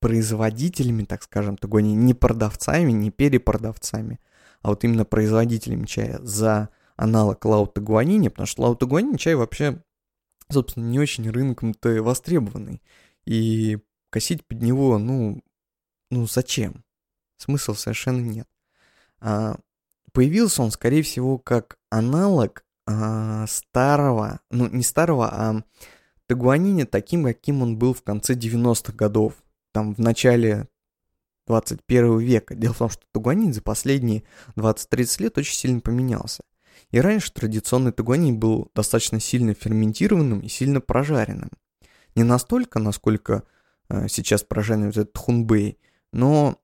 производителями, 0.00 1.04
так 1.04 1.22
скажем, 1.22 1.56
Тагуани, 1.56 1.94
не 1.94 2.14
продавцами, 2.14 2.92
не 2.92 3.10
перепродавцами, 3.10 4.20
а 4.62 4.70
вот 4.70 4.84
именно 4.84 5.04
производителем 5.04 5.84
чая 5.84 6.18
за 6.22 6.70
аналог 6.96 7.44
Лаута 7.44 7.80
Гуанини, 7.80 8.28
потому 8.28 8.46
что 8.46 8.62
Лаута 8.62 8.86
Гуанини 8.86 9.16
чай 9.16 9.34
вообще, 9.34 9.82
собственно, 10.50 10.84
не 10.84 10.98
очень 10.98 11.30
рынком-то 11.30 12.02
востребованный. 12.02 12.82
И 13.24 13.78
косить 14.10 14.44
под 14.46 14.60
него, 14.62 14.98
ну, 14.98 15.42
ну 16.10 16.26
зачем? 16.26 16.84
Смысла 17.36 17.74
совершенно 17.74 18.20
нет. 18.20 18.48
А, 19.20 19.58
появился 20.12 20.62
он, 20.62 20.72
скорее 20.72 21.02
всего, 21.02 21.38
как 21.38 21.78
аналог 21.88 22.64
а, 22.86 23.46
старого, 23.46 24.40
ну 24.50 24.66
не 24.68 24.82
старого, 24.82 25.28
а 25.32 25.62
Тагуанини 26.28 26.84
таким, 26.84 27.24
каким 27.24 27.62
он 27.62 27.78
был 27.78 27.94
в 27.94 28.02
конце 28.02 28.34
90-х 28.34 28.92
годов. 28.92 29.34
Там 29.72 29.94
в 29.94 29.98
начале 29.98 30.68
21 31.46 32.18
века. 32.18 32.54
Дело 32.54 32.74
в 32.74 32.78
том, 32.78 32.90
что 32.90 33.02
тугуанин 33.12 33.52
за 33.52 33.62
последние 33.62 34.22
20-30 34.56 35.22
лет 35.22 35.38
очень 35.38 35.54
сильно 35.54 35.80
поменялся. 35.80 36.44
И 36.90 37.00
раньше 37.00 37.32
традиционный 37.32 37.92
тугуанин 37.92 38.38
был 38.38 38.70
достаточно 38.74 39.18
сильно 39.20 39.54
ферментированным 39.54 40.40
и 40.40 40.48
сильно 40.48 40.80
прожаренным. 40.80 41.50
Не 42.14 42.24
настолько, 42.24 42.78
насколько 42.78 43.44
э, 43.88 44.06
сейчас 44.08 44.42
прожаренный 44.42 44.88
вот 44.88 44.96
этот 44.98 45.16
хунбэй, 45.16 45.78
но 46.12 46.60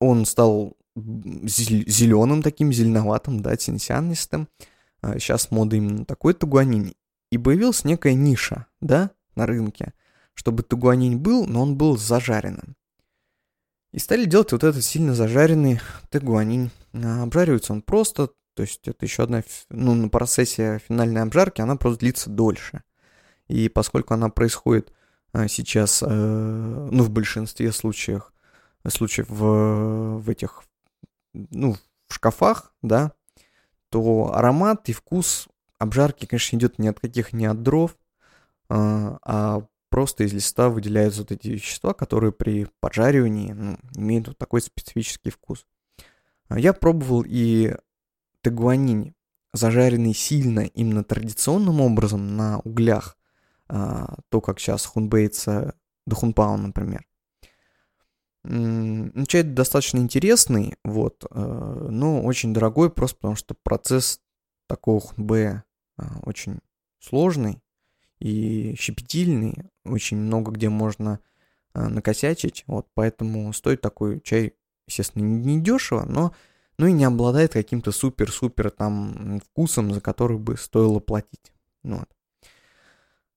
он 0.00 0.24
стал 0.24 0.76
зеленым 0.96 2.42
таким, 2.42 2.72
зеленоватым, 2.72 3.40
да, 3.40 3.54
тенсианистым. 3.56 4.48
А 5.02 5.18
сейчас 5.18 5.50
мода 5.50 5.76
именно 5.76 6.04
такой 6.04 6.32
тугуанин. 6.32 6.94
И 7.30 7.38
появилась 7.38 7.84
некая 7.84 8.14
ниша, 8.14 8.66
да, 8.80 9.10
на 9.34 9.46
рынке, 9.46 9.92
чтобы 10.34 10.62
тугуанин 10.62 11.18
был, 11.18 11.46
но 11.46 11.62
он 11.62 11.76
был 11.76 11.96
зажаренным. 11.96 12.76
И 13.92 13.98
стали 13.98 14.26
делать 14.26 14.52
вот 14.52 14.62
этот 14.62 14.84
сильно 14.84 15.14
зажаренный 15.14 15.80
тегуанин. 16.10 16.70
Обжаривается 16.92 17.72
он 17.72 17.82
просто, 17.82 18.30
то 18.54 18.62
есть 18.62 18.86
это 18.86 19.04
еще 19.06 19.22
одна, 19.22 19.42
ну, 19.70 19.94
на 19.94 20.08
процессе 20.08 20.80
финальной 20.86 21.22
обжарки 21.22 21.60
она 21.60 21.76
просто 21.76 22.00
длится 22.00 22.30
дольше. 22.30 22.82
И 23.48 23.68
поскольку 23.68 24.14
она 24.14 24.28
происходит 24.28 24.92
а, 25.32 25.48
сейчас, 25.48 26.02
э, 26.02 26.06
ну, 26.08 27.02
в 27.02 27.10
большинстве 27.10 27.72
случаев, 27.72 28.32
случаев 28.86 29.28
в, 29.28 30.18
в 30.18 30.30
этих, 30.30 30.64
ну, 31.32 31.76
в 32.08 32.14
шкафах, 32.14 32.72
да, 32.82 33.12
то 33.90 34.32
аромат 34.34 34.88
и 34.88 34.92
вкус 34.92 35.48
обжарки, 35.78 36.26
конечно, 36.26 36.56
идет 36.56 36.78
не 36.78 36.88
от 36.88 37.00
каких, 37.00 37.32
не 37.32 37.46
от 37.46 37.62
дров, 37.62 37.96
а, 38.68 39.18
а 39.22 39.66
просто 39.90 40.24
из 40.24 40.32
листа 40.32 40.68
выделяются 40.68 41.20
вот 41.22 41.32
эти 41.32 41.48
вещества, 41.48 41.94
которые 41.94 42.32
при 42.32 42.66
поджаривании 42.80 43.52
ну, 43.52 43.78
имеют 43.94 44.28
вот 44.28 44.38
такой 44.38 44.60
специфический 44.60 45.30
вкус. 45.30 45.66
А 46.48 46.58
я 46.58 46.72
пробовал 46.72 47.24
и 47.26 47.74
тагуанин, 48.42 49.14
зажаренный 49.52 50.14
сильно 50.14 50.60
именно 50.60 51.02
традиционным 51.02 51.80
образом 51.80 52.36
на 52.36 52.60
углях, 52.60 53.16
а, 53.68 54.16
то, 54.28 54.40
как 54.40 54.60
сейчас 54.60 54.86
хунбейца 54.86 55.74
дохунпао, 56.06 56.56
например. 56.56 57.04
Ну, 58.48 59.26
чай 59.26 59.42
достаточно 59.42 59.98
интересный, 59.98 60.76
вот, 60.84 61.24
э, 61.28 61.88
но 61.90 62.22
очень 62.22 62.54
дорогой, 62.54 62.90
просто 62.90 63.16
потому 63.16 63.34
что 63.34 63.56
процесс 63.60 64.20
такого 64.68 65.00
хунбэя 65.00 65.64
очень 66.22 66.58
сложный, 66.98 67.60
и 68.18 68.74
щепетильный, 68.78 69.54
очень 69.84 70.16
много 70.16 70.52
где 70.52 70.68
можно 70.68 71.20
э, 71.74 71.86
накосячить, 71.86 72.64
вот, 72.66 72.86
поэтому 72.94 73.52
стоит 73.52 73.80
такой 73.80 74.20
чай, 74.20 74.54
естественно, 74.86 75.24
не 75.24 75.60
дешево, 75.60 76.04
но, 76.04 76.34
ну 76.78 76.86
и 76.86 76.92
не 76.92 77.04
обладает 77.04 77.52
каким-то 77.52 77.92
супер-супер 77.92 78.70
там 78.70 79.40
вкусом, 79.40 79.92
за 79.92 80.00
который 80.00 80.38
бы 80.38 80.56
стоило 80.56 81.00
платить, 81.00 81.52
ну 81.82 81.98
вот. 81.98 82.08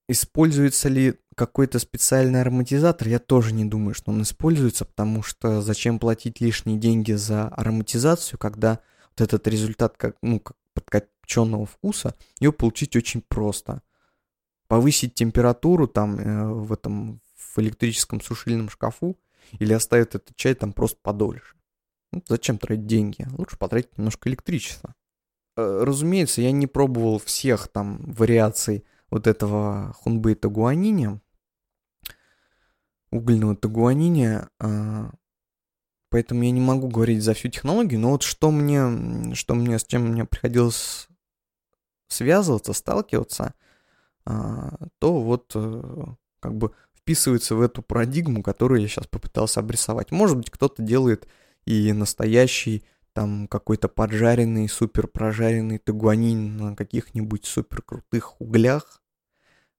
Используется 0.08 0.90
ли 0.90 1.20
какой-то 1.36 1.78
специальный 1.78 2.42
ароматизатор, 2.42 3.08
я 3.08 3.20
тоже 3.20 3.54
не 3.54 3.64
думаю, 3.64 3.94
что 3.94 4.12
он 4.12 4.24
используется, 4.24 4.84
потому 4.84 5.22
что 5.22 5.62
зачем 5.62 6.00
платить 6.00 6.42
лишние 6.42 6.80
деньги 6.80 7.12
за 7.14 7.48
ароматизацию, 7.50 8.40
когда 8.40 8.80
вот 9.12 9.22
этот 9.22 9.48
результат 9.48 9.98
как, 9.98 10.16
ну, 10.22 10.40
как 10.40 11.10
подкопченного 11.30 11.66
вкуса, 11.66 12.16
ее 12.40 12.52
получить 12.52 12.96
очень 12.96 13.22
просто 13.22 13.82
повысить 14.68 15.14
температуру 15.14 15.88
там 15.88 16.20
э, 16.20 16.54
в 16.54 16.74
этом 16.74 17.22
в 17.36 17.60
электрическом 17.60 18.22
сушильном 18.22 18.70
шкафу 18.70 19.18
или 19.60 19.74
оставить 19.74 20.16
этот 20.16 20.36
чай 20.36 20.54
там 20.54 20.74
просто 20.74 21.00
подольше. 21.02 21.56
Ну, 22.12 22.24
зачем 22.28 22.58
тратить 22.58 22.86
деньги? 22.86 23.28
Лучше 23.38 23.58
потратить 23.58 23.98
немножко 23.98 24.30
электричества. 24.30 24.94
Э, 25.58 25.84
разумеется, 25.84 26.42
я 26.42 26.52
не 26.52 26.68
пробовал 26.68 27.20
всех 27.20 27.68
там 27.68 28.00
вариаций 28.14 28.84
вот 29.10 29.28
этого 29.28 29.94
хунбы 29.94 30.36
тагуаниня, 30.36 31.20
угольного 33.12 33.56
тагуаниня. 33.56 34.50
Э, 34.60 35.10
поэтому 36.10 36.44
я 36.44 36.52
не 36.52 36.62
могу 36.62 36.90
говорить 36.90 37.24
за 37.24 37.34
всю 37.34 37.50
технологию, 37.50 38.00
но 38.00 38.12
вот 38.12 38.22
что 38.22 38.52
мне, 38.52 39.34
что 39.34 39.56
мне, 39.56 39.80
с 39.80 39.86
чем 39.86 40.12
мне 40.12 40.26
приходилось 40.26 41.10
связываться, 42.10 42.74
сталкиваться, 42.74 43.54
а, 44.26 44.76
то 45.00 45.22
вот 45.22 45.52
э, 45.56 46.06
как 46.40 46.56
бы 46.56 46.72
вписывается 46.96 47.56
в 47.56 47.62
эту 47.62 47.82
парадигму, 47.82 48.44
которую 48.44 48.82
я 48.82 48.88
сейчас 48.88 49.08
попытался 49.08 49.62
обрисовать. 49.62 50.12
Может 50.12 50.38
быть, 50.38 50.50
кто-то 50.50 50.84
делает 50.84 51.28
и 51.66 51.94
настоящий 51.94 52.84
там 53.14 53.48
какой-то 53.48 53.88
поджаренный, 53.88 54.70
супер 54.70 55.08
прожаренный 55.08 55.78
тагуанин 55.78 56.58
на 56.58 56.76
каких-нибудь 56.76 57.46
супер 57.46 57.82
крутых 57.82 58.40
углях. 58.40 59.02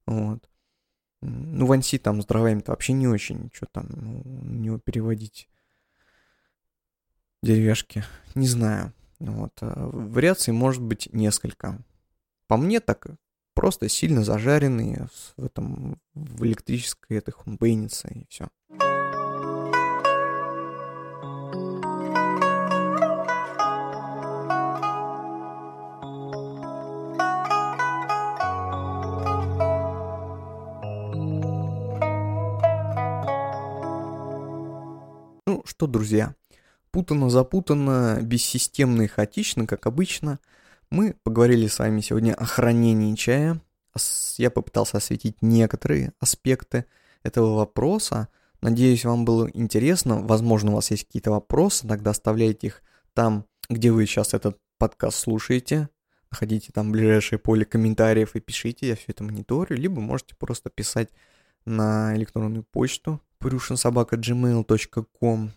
Вот. 0.06 0.48
Ну, 1.22 1.66
Ванси 1.66 1.98
там 1.98 2.22
с 2.22 2.26
дровами-то 2.26 2.72
вообще 2.72 2.94
не 2.94 3.06
очень, 3.06 3.50
что 3.52 3.66
там 3.66 3.86
ну, 3.90 4.22
у 4.24 4.54
него 4.54 4.78
переводить 4.78 5.48
деревяшки, 7.42 8.04
не 8.34 8.46
знаю. 8.46 8.92
Вот. 9.18 9.52
А 9.60 9.88
вариаций 9.88 10.52
может 10.52 10.82
быть 10.82 11.08
несколько. 11.12 11.78
По 12.50 12.56
мне 12.56 12.80
так 12.80 13.06
просто 13.54 13.88
сильно 13.88 14.24
зажаренные 14.24 15.06
в 15.36 15.44
этом 15.44 16.00
в 16.14 16.44
электрической 16.44 17.18
этой 17.18 17.30
хунбейнице 17.30 18.08
и 18.12 18.26
все. 18.28 18.48
Ну 35.46 35.62
что, 35.66 35.86
друзья, 35.86 36.34
путано-запутано, 36.90 38.18
бессистемно 38.22 39.02
и 39.02 39.06
хаотично, 39.06 39.68
как 39.68 39.86
обычно. 39.86 40.40
Мы 40.90 41.14
поговорили 41.22 41.68
с 41.68 41.78
вами 41.78 42.00
сегодня 42.00 42.34
о 42.34 42.44
хранении 42.44 43.14
чая. 43.14 43.62
Я 44.38 44.50
попытался 44.50 44.96
осветить 44.96 45.40
некоторые 45.40 46.12
аспекты 46.18 46.86
этого 47.22 47.54
вопроса. 47.54 48.26
Надеюсь, 48.60 49.04
вам 49.04 49.24
было 49.24 49.48
интересно. 49.54 50.20
Возможно, 50.20 50.72
у 50.72 50.74
вас 50.74 50.90
есть 50.90 51.06
какие-то 51.06 51.30
вопросы, 51.30 51.86
тогда 51.86 52.10
оставляйте 52.10 52.66
их 52.66 52.82
там, 53.14 53.46
где 53.68 53.92
вы 53.92 54.04
сейчас 54.06 54.34
этот 54.34 54.58
подкаст 54.78 55.18
слушаете. 55.18 55.88
Находите 56.32 56.72
там 56.72 56.90
ближайшее 56.90 57.38
поле 57.38 57.64
комментариев 57.64 58.34
и 58.34 58.40
пишите, 58.40 58.88
я 58.88 58.96
все 58.96 59.04
это 59.08 59.22
мониторю. 59.22 59.76
Либо 59.76 60.00
можете 60.00 60.34
просто 60.34 60.70
писать 60.70 61.10
на 61.64 62.16
электронную 62.16 62.64
почту 62.64 63.20
purushinsobaka.gmail.com 63.40 65.52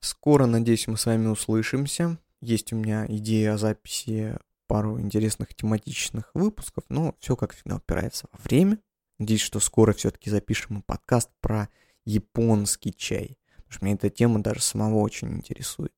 Скоро, 0.00 0.46
надеюсь, 0.46 0.86
мы 0.86 0.96
с 0.96 1.04
вами 1.04 1.26
услышимся. 1.26 2.16
Есть 2.40 2.72
у 2.72 2.76
меня 2.76 3.06
идея 3.08 3.54
о 3.54 3.58
записи 3.58 4.38
пару 4.66 5.00
интересных 5.00 5.54
тематичных 5.54 6.30
выпусков, 6.34 6.84
но 6.88 7.14
все, 7.18 7.36
как 7.36 7.54
всегда, 7.54 7.76
упирается 7.76 8.26
во 8.32 8.38
время. 8.42 8.78
Надеюсь, 9.18 9.40
что 9.40 9.60
скоро 9.60 9.92
все-таки 9.92 10.30
запишем 10.30 10.82
подкаст 10.82 11.30
про 11.40 11.68
японский 12.04 12.94
чай. 12.94 13.38
Потому 13.56 13.72
что 13.72 13.84
меня 13.84 13.94
эта 13.94 14.10
тема 14.10 14.42
даже 14.42 14.60
самого 14.60 14.98
очень 14.98 15.32
интересует. 15.32 15.92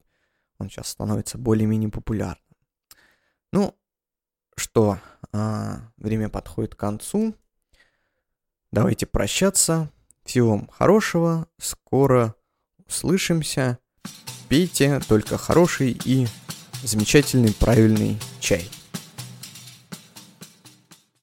Он 0.59 0.69
сейчас 0.69 0.89
становится 0.89 1.39
более-менее 1.39 1.91
популярным. 1.91 2.43
Ну, 3.53 3.75
что, 4.57 4.99
а, 5.33 5.91
время 5.97 6.29
подходит 6.29 6.75
к 6.75 6.79
концу. 6.79 7.35
Давайте 8.71 9.07
прощаться. 9.07 9.91
Всего 10.25 10.51
вам 10.51 10.69
хорошего. 10.69 11.49
Скоро 11.59 12.35
услышимся. 12.87 13.79
Пейте 14.49 15.01
только 15.07 15.37
хороший 15.37 15.99
и 16.05 16.27
замечательный 16.83 17.53
правильный 17.53 18.19
чай. 18.41 18.69